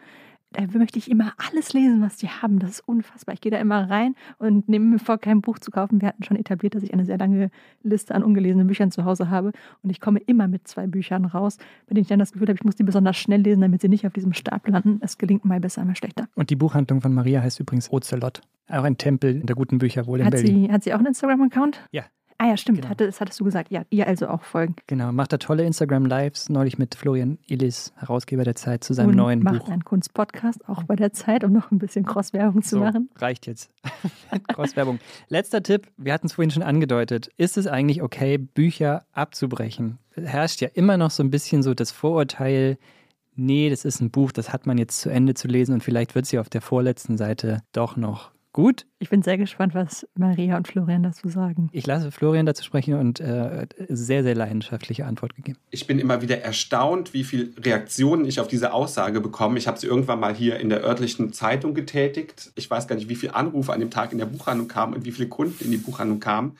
[0.51, 2.59] da möchte ich immer alles lesen, was die haben.
[2.59, 3.33] Das ist unfassbar.
[3.33, 6.01] Ich gehe da immer rein und nehme mir vor, kein Buch zu kaufen.
[6.01, 7.49] Wir hatten schon etabliert, dass ich eine sehr lange
[7.83, 9.51] Liste an ungelesenen Büchern zu Hause habe.
[9.83, 12.57] Und ich komme immer mit zwei Büchern raus, bei denen ich dann das Gefühl habe,
[12.57, 14.99] ich muss die besonders schnell lesen, damit sie nicht auf diesem Stapel landen.
[15.01, 16.27] Es gelingt mal besser, mal schlechter.
[16.35, 18.41] Und die Buchhandlung von Maria heißt übrigens Ocelot.
[18.69, 20.65] Auch ein Tempel der guten Bücher wohl in hat Berlin.
[20.65, 21.79] Sie, hat sie auch einen Instagram-Account?
[21.91, 22.03] Ja,
[22.39, 22.89] Ah ja, stimmt, genau.
[22.89, 23.71] hatte, das hattest du gesagt.
[23.71, 24.75] Ja, ihr also auch folgen.
[24.85, 29.15] Genau, macht da tolle Instagram-Lives, neulich mit Florian Illis, Herausgeber der Zeit, zu seinem Und
[29.15, 29.61] neuen macht Buch.
[29.61, 33.09] macht einen Kunstpodcast, auch bei der Zeit, um noch ein bisschen Cross-Werbung zu so, machen.
[33.15, 33.71] reicht jetzt.
[34.49, 34.99] Cross-Werbung.
[35.29, 37.29] Letzter Tipp, wir hatten es vorhin schon angedeutet.
[37.38, 39.97] Ist es eigentlich okay, Bücher abzubrechen?
[40.13, 42.77] Herrscht ja immer noch so ein bisschen so das Vorurteil,
[43.35, 46.13] nee, das ist ein Buch, das hat man jetzt zu Ende zu lesen und vielleicht
[46.13, 48.87] wird sie auf der vorletzten Seite doch noch Gut.
[48.97, 51.69] Ich bin sehr gespannt, was Maria und Florian dazu sagen.
[51.73, 55.59] Ich lasse Florian dazu sprechen und äh, sehr, sehr leidenschaftliche Antwort gegeben.
[55.69, 59.59] Ich bin immer wieder erstaunt, wie viele Reaktionen ich auf diese Aussage bekomme.
[59.59, 62.51] Ich habe sie irgendwann mal hier in der örtlichen Zeitung getätigt.
[62.55, 65.05] Ich weiß gar nicht, wie viele Anrufe an dem Tag in der Buchhandlung kamen und
[65.05, 66.57] wie viele Kunden in die Buchhandlung kamen.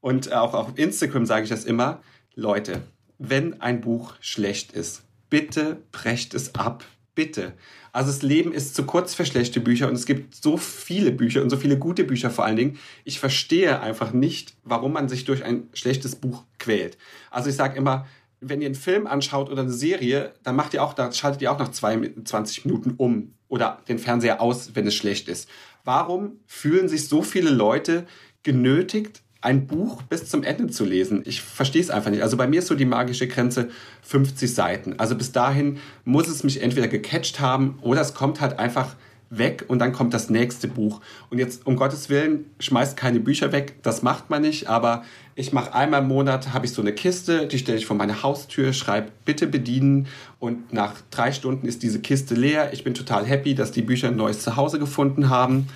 [0.00, 2.02] Und auch auf Instagram sage ich das immer.
[2.36, 2.82] Leute,
[3.18, 6.84] wenn ein Buch schlecht ist, bitte brecht es ab
[7.14, 7.54] bitte.
[7.92, 11.42] Also das Leben ist zu kurz für schlechte Bücher und es gibt so viele Bücher
[11.42, 12.78] und so viele gute Bücher vor allen Dingen.
[13.04, 16.96] Ich verstehe einfach nicht, warum man sich durch ein schlechtes Buch quält.
[17.30, 18.06] Also ich sage immer,
[18.40, 21.52] wenn ihr einen Film anschaut oder eine Serie, dann macht ihr auch, da schaltet ihr
[21.52, 25.48] auch nach 22 Minuten um oder den Fernseher aus, wenn es schlecht ist.
[25.84, 28.06] Warum fühlen sich so viele Leute
[28.42, 31.22] genötigt, ein Buch bis zum Ende zu lesen.
[31.26, 32.22] Ich verstehe es einfach nicht.
[32.22, 33.68] Also bei mir ist so die magische Grenze
[34.02, 34.94] 50 Seiten.
[34.98, 38.94] Also bis dahin muss es mich entweder gecatcht haben oder es kommt halt einfach
[39.30, 41.00] weg und dann kommt das nächste Buch.
[41.30, 45.52] Und jetzt, um Gottes Willen, schmeißt keine Bücher weg, das macht man nicht, aber ich
[45.52, 48.74] mache einmal im Monat, habe ich so eine Kiste, die stelle ich vor meine Haustür,
[48.74, 50.06] schreibe bitte bedienen
[50.38, 52.72] und nach drei Stunden ist diese Kiste leer.
[52.74, 55.68] Ich bin total happy, dass die Bücher ein neues Zuhause gefunden haben.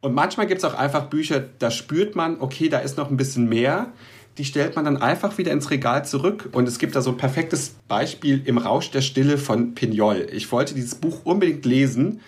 [0.00, 3.16] Und manchmal gibt es auch einfach Bücher, da spürt man, okay, da ist noch ein
[3.16, 3.92] bisschen mehr.
[4.38, 6.48] Die stellt man dann einfach wieder ins Regal zurück.
[6.52, 10.26] Und es gibt da so ein perfektes Beispiel im Rausch der Stille von Pignol.
[10.32, 12.20] Ich wollte dieses Buch unbedingt lesen.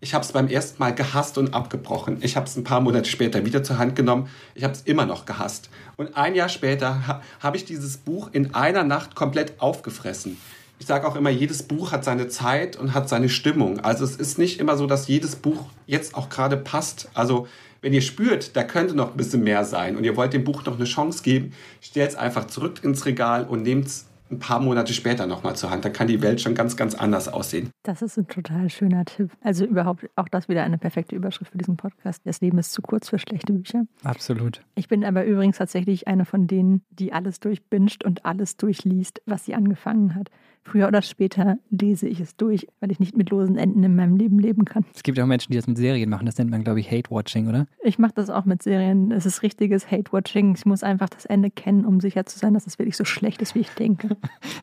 [0.00, 2.18] Ich habe es beim ersten Mal gehasst und abgebrochen.
[2.20, 4.28] Ich habe es ein paar Monate später wieder zur Hand genommen.
[4.54, 5.70] Ich habe es immer noch gehasst.
[5.96, 10.36] Und ein Jahr später ha habe ich dieses Buch in einer Nacht komplett aufgefressen
[10.78, 13.80] ich sage auch immer, jedes Buch hat seine Zeit und hat seine Stimmung.
[13.80, 17.08] Also es ist nicht immer so, dass jedes Buch jetzt auch gerade passt.
[17.14, 17.46] Also
[17.80, 20.64] wenn ihr spürt, da könnte noch ein bisschen mehr sein und ihr wollt dem Buch
[20.64, 24.60] noch eine Chance geben, stellt es einfach zurück ins Regal und nehmt es ein paar
[24.60, 25.84] Monate später nochmal zur Hand.
[25.84, 27.70] Da kann die Welt schon ganz, ganz anders aussehen.
[27.82, 29.30] Das ist ein total schöner Tipp.
[29.42, 32.22] Also überhaupt auch das wieder eine perfekte Überschrift für diesen Podcast.
[32.24, 33.84] Das Leben ist zu kurz für schlechte Bücher.
[34.02, 34.62] Absolut.
[34.74, 39.44] Ich bin aber übrigens tatsächlich eine von denen, die alles durchbinscht und alles durchliest, was
[39.44, 40.30] sie angefangen hat.
[40.66, 44.16] Früher oder später lese ich es durch, weil ich nicht mit losen Enden in meinem
[44.16, 44.86] Leben leben kann.
[44.94, 46.24] Es gibt auch Menschen, die das mit Serien machen.
[46.24, 47.66] Das nennt man, glaube ich, Hate-Watching, oder?
[47.82, 49.12] Ich mache das auch mit Serien.
[49.12, 50.54] Es ist richtiges Hate-Watching.
[50.56, 53.42] Ich muss einfach das Ende kennen, um sicher zu sein, dass es wirklich so schlecht
[53.42, 54.16] ist, wie ich denke.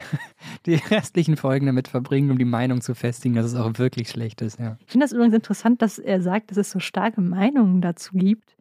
[0.65, 4.41] die restlichen Folgen damit verbringen, um die Meinung zu festigen, dass es auch wirklich schlecht
[4.41, 4.59] ist.
[4.59, 4.77] Ja.
[4.85, 8.55] Ich finde das übrigens interessant, dass er sagt, dass es so starke Meinungen dazu gibt,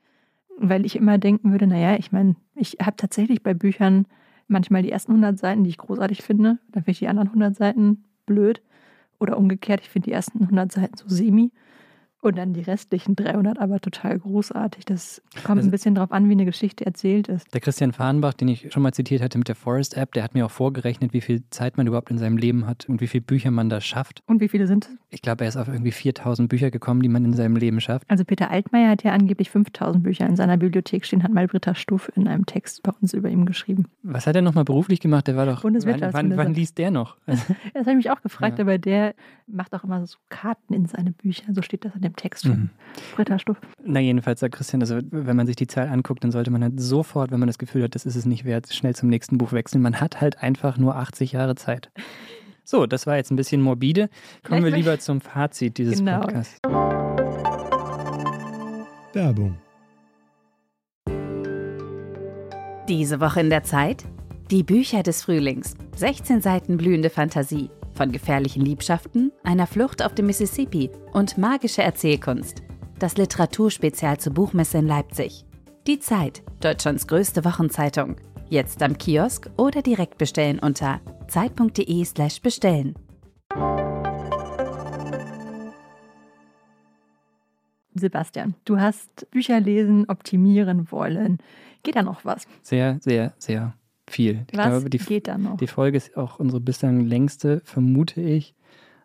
[0.58, 4.06] weil ich immer denken würde, naja, ich meine, ich habe tatsächlich bei Büchern
[4.50, 7.56] manchmal die ersten 100 Seiten, die ich großartig finde, dann finde ich die anderen 100
[7.56, 8.62] Seiten blöd.
[9.18, 11.52] Oder umgekehrt, ich finde die ersten 100 Seiten so semi.
[12.22, 14.84] Und dann die restlichen 300 aber total großartig.
[14.84, 17.52] Das kommt also, ein bisschen darauf an, wie eine Geschichte erzählt ist.
[17.54, 20.34] Der Christian Fahrenbach, den ich schon mal zitiert hatte mit der Forest App, der hat
[20.34, 23.22] mir auch vorgerechnet, wie viel Zeit man überhaupt in seinem Leben hat und wie viele
[23.22, 24.22] Bücher man da schafft.
[24.26, 24.90] Und wie viele sind es?
[25.08, 28.08] Ich glaube, er ist auf irgendwie 4000 Bücher gekommen, die man in seinem Leben schafft.
[28.10, 31.74] Also Peter Altmaier hat ja angeblich 5000 Bücher in seiner Bibliothek stehen, hat mal Britta
[31.74, 33.86] Stuff in einem Text bei uns über ihn geschrieben.
[34.02, 35.26] Was hat er nochmal beruflich gemacht?
[35.26, 35.64] Der war doch.
[35.64, 37.16] Wann, wann, wann liest der noch?
[37.26, 38.64] das habe ich mich auch gefragt, ja.
[38.64, 39.14] aber der
[39.46, 41.44] macht auch immer so Karten in seine Bücher.
[41.52, 42.52] So steht das in dem Text schon.
[42.52, 42.70] Mhm.
[43.14, 43.58] Britta Stuff.
[43.84, 46.80] Na, jedenfalls sagt Christian, also wenn man sich die Zahl anguckt, dann sollte man halt
[46.80, 49.52] sofort, wenn man das Gefühl hat, das ist es nicht wert, schnell zum nächsten Buch
[49.52, 49.82] wechseln.
[49.82, 51.90] Man hat halt einfach nur 80 Jahre Zeit.
[52.64, 54.08] So, das war jetzt ein bisschen morbide.
[54.44, 56.20] Kommen wir lieber zum Fazit dieses genau.
[56.20, 56.58] Podcasts.
[59.12, 59.56] Werbung.
[62.88, 64.04] Diese Woche in der Zeit?
[64.50, 65.74] Die Bücher des Frühlings.
[65.96, 67.70] 16 Seiten blühende Fantasie.
[68.00, 72.62] Von gefährlichen Liebschaften, einer Flucht auf dem Mississippi und magische Erzählkunst
[72.98, 75.44] das Literaturspezial zur Buchmesse in Leipzig.
[75.86, 78.16] Die Zeit, Deutschlands größte Wochenzeitung.
[78.48, 82.94] Jetzt am Kiosk oder direkt bestellen unter zeit.de/slash bestellen.
[87.92, 91.36] Sebastian, du hast Bücher lesen, optimieren wollen.
[91.82, 92.46] Geht da noch was?
[92.62, 93.74] Sehr, sehr, sehr
[94.10, 94.46] viel.
[94.50, 95.56] Ich was glaube, die, geht da noch?
[95.56, 98.54] Die Folge ist auch unsere bislang längste, vermute ich.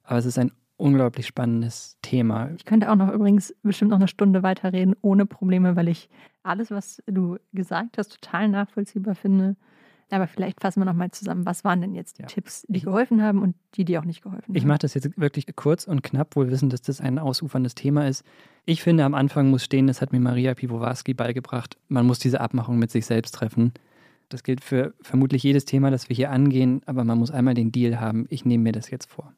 [0.03, 2.49] Aber es ist ein unglaublich spannendes Thema.
[2.58, 6.10] Ich könnte auch noch übrigens bestimmt noch eine Stunde weiterreden, ohne Probleme, weil ich
[6.43, 9.56] alles, was du gesagt hast, total nachvollziehbar finde.
[10.12, 12.28] Aber vielleicht fassen wir nochmal zusammen, was waren denn jetzt die ja.
[12.28, 14.56] Tipps, die geholfen haben und die, die auch nicht geholfen haben?
[14.56, 18.08] Ich mache das jetzt wirklich kurz und knapp, wohl wissen, dass das ein ausuferndes Thema
[18.08, 18.24] ist.
[18.66, 22.39] Ich finde, am Anfang muss stehen, das hat mir Maria Piwowarski beigebracht, man muss diese
[22.39, 23.74] Abmachung mit sich selbst treffen.
[24.30, 27.72] Das gilt für vermutlich jedes Thema, das wir hier angehen, aber man muss einmal den
[27.72, 29.34] Deal haben, ich nehme mir das jetzt vor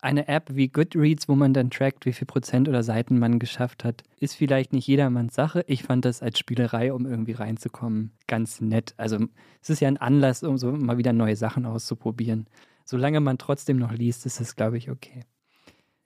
[0.00, 3.84] eine App wie Goodreads, wo man dann trackt, wie viel Prozent oder Seiten man geschafft
[3.84, 5.64] hat, ist vielleicht nicht jedermanns Sache.
[5.66, 8.94] Ich fand das als Spielerei, um irgendwie reinzukommen, ganz nett.
[8.96, 9.18] Also
[9.60, 12.46] es ist ja ein Anlass, um so mal wieder neue Sachen auszuprobieren.
[12.84, 15.24] Solange man trotzdem noch liest, ist es, glaube ich, okay.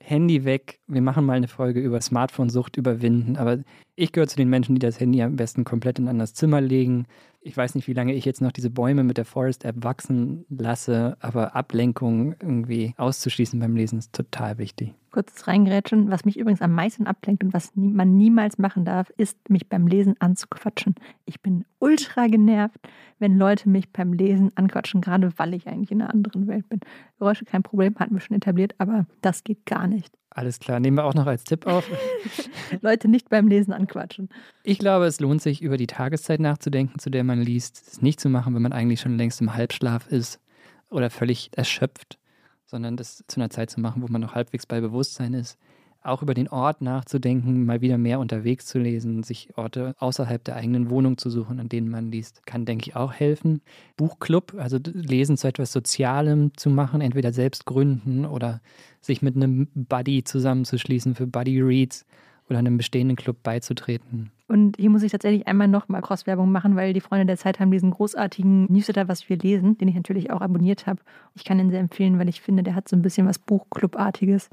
[0.01, 0.81] Handy weg.
[0.89, 3.37] Wir machen mal eine Folge über Smartphone-Sucht überwinden.
[3.37, 3.59] Aber
[3.95, 6.61] ich gehöre zu den Menschen, die das Handy am besten komplett in ein anderes Zimmer
[6.61, 7.07] legen.
[7.43, 11.17] Ich weiß nicht, wie lange ich jetzt noch diese Bäume mit der Forest-App wachsen lasse,
[11.21, 14.95] aber Ablenkung irgendwie auszuschließen beim Lesen ist total wichtig.
[15.11, 16.11] kurzes Reingerätschen.
[16.11, 19.87] Was mich übrigens am meisten ablenkt und was man niemals machen darf, ist, mich beim
[19.87, 20.95] Lesen anzuquatschen.
[21.27, 22.79] Ich bin ultra genervt,
[23.19, 26.81] wenn Leute mich beim Lesen anquatschen, gerade weil ich eigentlich in einer anderen Welt bin.
[27.19, 30.17] Geräusche kein Problem, hatten wir schon etabliert, aber das geht gar nicht.
[30.35, 31.87] Alles klar, nehmen wir auch noch als Tipp auf.
[32.81, 34.31] Leute nicht beim Lesen anquatschen.
[34.63, 37.83] Ich glaube, es lohnt sich, über die Tageszeit nachzudenken, zu der man liest.
[37.87, 40.41] Es nicht zu machen, wenn man eigentlich schon längst im Halbschlaf ist
[40.89, 42.19] oder völlig erschöpft,
[42.65, 45.59] sondern das zu einer Zeit zu machen, wo man noch halbwegs bei Bewusstsein ist.
[46.05, 50.57] Auch über den Ort nachzudenken, mal wieder mehr unterwegs zu lesen, sich Orte außerhalb der
[50.57, 53.61] eigenen Wohnung zu suchen, an denen man liest, kann, denke ich, auch helfen.
[53.97, 58.61] Buchclub, also Lesen zu etwas Sozialem zu machen, entweder selbst gründen oder
[59.01, 62.05] sich mit einem Buddy zusammenzuschließen für Buddy Reads
[62.49, 64.31] oder einem bestehenden Club beizutreten.
[64.49, 67.71] Und hier muss ich tatsächlich einmal nochmal Cross-Werbung machen, weil die Freunde der Zeit haben
[67.71, 71.01] diesen großartigen Newsletter, was wir lesen, den ich natürlich auch abonniert habe.
[71.35, 74.51] Ich kann ihn sehr empfehlen, weil ich finde, der hat so ein bisschen was Buchclub-artiges,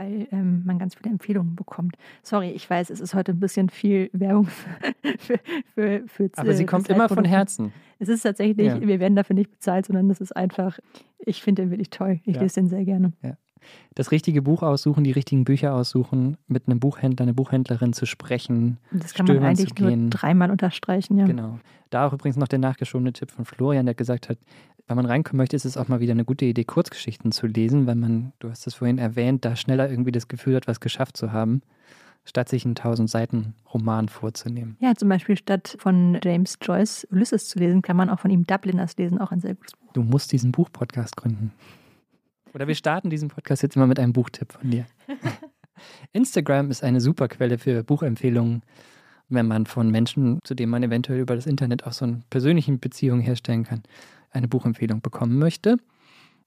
[0.00, 1.96] weil ähm, man ganz viele Empfehlungen bekommt.
[2.22, 4.46] Sorry, ich weiß, es ist heute ein bisschen viel Werbung
[5.18, 5.38] für,
[5.74, 7.72] für, für, Aber sie kommt immer von Herzen.
[7.98, 8.80] Es ist tatsächlich, ja.
[8.80, 10.78] wir werden dafür nicht bezahlt, sondern das ist einfach,
[11.18, 12.20] ich finde den wirklich toll.
[12.24, 12.42] Ich ja.
[12.42, 13.12] lese den sehr gerne.
[13.22, 13.36] Ja
[13.94, 18.78] das richtige Buch aussuchen, die richtigen Bücher aussuchen, mit einem Buchhändler, einer Buchhändlerin zu sprechen.
[18.92, 21.26] Das kann man eigentlich nur dreimal unterstreichen, ja.
[21.26, 21.58] Genau.
[21.90, 24.38] Da auch übrigens noch der nachgeschobene Tipp von Florian, der gesagt hat,
[24.90, 27.86] wenn man reinkommen möchte, ist es auch mal wieder eine gute Idee, Kurzgeschichten zu lesen,
[27.86, 31.16] weil man, du hast es vorhin erwähnt, da schneller irgendwie das Gefühl hat, was geschafft
[31.16, 31.62] zu haben,
[32.24, 34.76] statt sich einen 1000 Seiten Roman vorzunehmen.
[34.80, 38.44] Ja, zum Beispiel statt von James Joyce Ulysses zu lesen, kann man auch von ihm
[38.44, 39.92] Dubliners lesen, auch ein sehr gutes Buch.
[39.92, 41.52] Du musst diesen Buchpodcast gründen.
[42.52, 44.86] Oder wir starten diesen Podcast jetzt immer mit einem Buchtipp von dir.
[46.12, 48.62] Instagram ist eine super Quelle für Buchempfehlungen,
[49.28, 52.72] wenn man von Menschen, zu denen man eventuell über das Internet auch so eine persönliche
[52.72, 53.84] Beziehung herstellen kann,
[54.30, 55.76] eine Buchempfehlung bekommen möchte.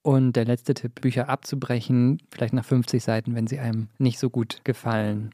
[0.02, 4.30] Und der letzte Tipp, Bücher abzubrechen, vielleicht nach 50 Seiten, wenn sie einem nicht so
[4.30, 5.32] gut gefallen.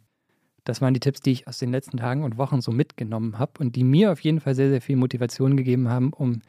[0.63, 3.53] Das waren die Tipps, die ich aus den letzten Tagen und Wochen so mitgenommen habe
[3.59, 6.41] und die mir auf jeden Fall sehr, sehr viel Motivation gegeben haben, um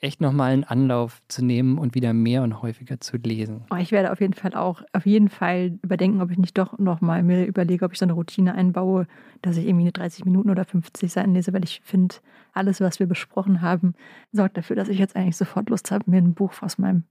[0.00, 3.62] echt nochmal einen Anlauf zu nehmen und wieder mehr und häufiger zu lesen.
[3.70, 6.78] Oh, ich werde auf jeden Fall auch auf jeden Fall überdenken, ob ich nicht doch
[6.78, 9.06] nochmal mir überlege, ob ich so eine Routine einbaue,
[9.42, 12.16] dass ich irgendwie eine 30 Minuten oder 50 Seiten lese, weil ich finde,
[12.52, 13.94] alles, was wir besprochen haben,
[14.32, 17.04] sorgt dafür, dass ich jetzt eigentlich sofort Lust habe, mir ein Buch aus meinem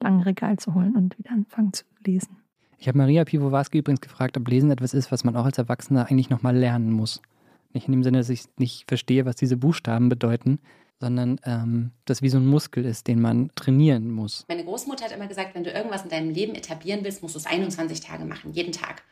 [0.00, 2.36] langen Regal zu holen und wieder anfangen zu lesen.
[2.78, 6.10] Ich habe Maria Piwowarski übrigens gefragt, ob Lesen etwas ist, was man auch als Erwachsener
[6.10, 7.22] eigentlich nochmal lernen muss.
[7.72, 10.58] Nicht in dem Sinne, dass ich nicht verstehe, was diese Buchstaben bedeuten,
[11.04, 14.46] sondern ähm, das wie so ein Muskel ist, den man trainieren muss.
[14.48, 17.38] Meine Großmutter hat immer gesagt, wenn du irgendwas in deinem Leben etablieren willst, musst du
[17.38, 19.02] es 21 Tage machen, jeden Tag.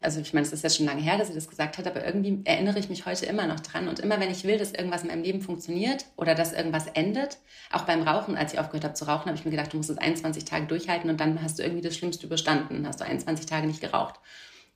[0.00, 2.06] Also ich meine, es ist ja schon lange her, dass sie das gesagt hat, aber
[2.06, 3.86] irgendwie erinnere ich mich heute immer noch dran.
[3.86, 7.36] Und immer wenn ich will, dass irgendwas in meinem Leben funktioniert oder dass irgendwas endet,
[7.70, 9.90] auch beim Rauchen, als ich aufgehört habe zu rauchen, habe ich mir gedacht, du musst
[9.90, 13.44] es 21 Tage durchhalten und dann hast du irgendwie das Schlimmste überstanden, hast du 21
[13.44, 14.14] Tage nicht geraucht.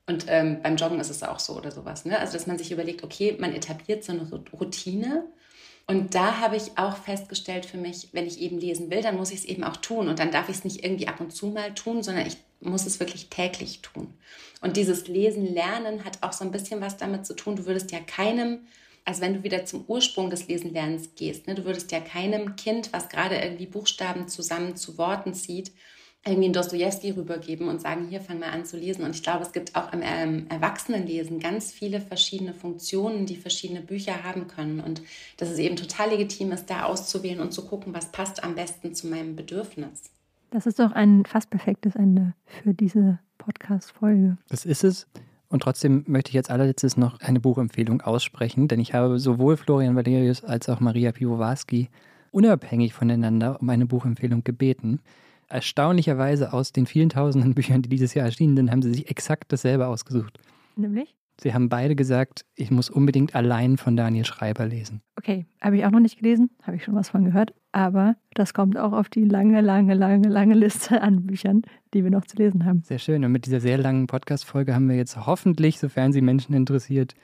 [0.07, 2.05] Und ähm, beim Joggen ist es auch so oder sowas.
[2.05, 2.19] Ne?
[2.19, 5.25] Also dass man sich überlegt, okay, man etabliert so eine Routine
[5.91, 9.33] und da habe ich auch festgestellt für mich, wenn ich eben lesen will, dann muss
[9.33, 10.07] ich es eben auch tun.
[10.07, 12.87] Und dann darf ich es nicht irgendwie ab und zu mal tun, sondern ich muss
[12.87, 14.15] es wirklich täglich tun.
[14.61, 17.57] Und dieses Lesen, Lernen hat auch so ein bisschen was damit zu tun.
[17.57, 18.61] Du würdest ja keinem,
[19.05, 22.93] also wenn du wieder zum Ursprung des Lesenlernens gehst, ne, du würdest ja keinem Kind,
[22.93, 25.73] was gerade irgendwie Buchstaben zusammen zu Worten zieht,
[26.25, 29.05] irgendwie einen Dostoevsky rübergeben und sagen, hier fang mal an zu lesen.
[29.05, 33.81] Und ich glaube, es gibt auch im ähm, Erwachsenenlesen ganz viele verschiedene Funktionen, die verschiedene
[33.81, 34.81] Bücher haben können.
[34.81, 35.01] Und
[35.39, 38.95] dass es eben total legitim ist, da auszuwählen und zu gucken, was passt am besten
[38.95, 40.11] zu meinem Bedürfnis.
[40.51, 44.37] Das ist doch ein fast perfektes Ende für diese Podcast-Folge.
[44.51, 45.07] Das ist es.
[45.49, 49.97] Und trotzdem möchte ich jetzt allerletztes noch eine Buchempfehlung aussprechen, denn ich habe sowohl Florian
[49.97, 51.89] Valerius als auch Maria Piwowarski
[52.31, 55.01] unabhängig voneinander um eine Buchempfehlung gebeten
[55.51, 59.53] erstaunlicherweise aus den vielen tausenden Büchern, die dieses Jahr erschienen sind, haben sie sich exakt
[59.53, 60.39] dasselbe ausgesucht.
[60.77, 61.15] Nämlich?
[61.41, 65.01] Sie haben beide gesagt, ich muss unbedingt allein von Daniel Schreiber lesen.
[65.17, 68.53] Okay, habe ich auch noch nicht gelesen, habe ich schon was von gehört, aber das
[68.53, 71.63] kommt auch auf die lange, lange, lange, lange Liste an Büchern,
[71.95, 72.83] die wir noch zu lesen haben.
[72.83, 73.25] Sehr schön.
[73.25, 77.15] Und mit dieser sehr langen Podcast-Folge haben wir jetzt hoffentlich, sofern sie Menschen interessiert,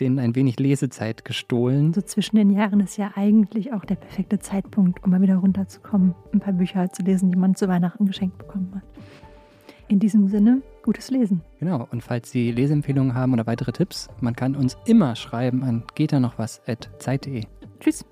[0.00, 1.92] denen ein wenig Lesezeit gestohlen.
[1.92, 6.14] So zwischen den Jahren ist ja eigentlich auch der perfekte Zeitpunkt, um mal wieder runterzukommen,
[6.32, 8.82] ein paar Bücher zu lesen, die man zu Weihnachten geschenkt bekommen hat.
[9.88, 11.42] In diesem Sinne, gutes Lesen.
[11.60, 15.84] Genau, und falls Sie Leseempfehlungen haben oder weitere Tipps, man kann uns immer schreiben an
[15.94, 17.44] geht da noch was at zeit.de.
[17.80, 18.04] Tschüss.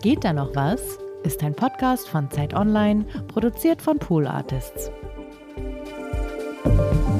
[0.00, 0.98] Geht da noch was?
[1.24, 4.90] ist ein Podcast von Zeit Online, produziert von Pool Artists.
[6.64, 7.11] Bye.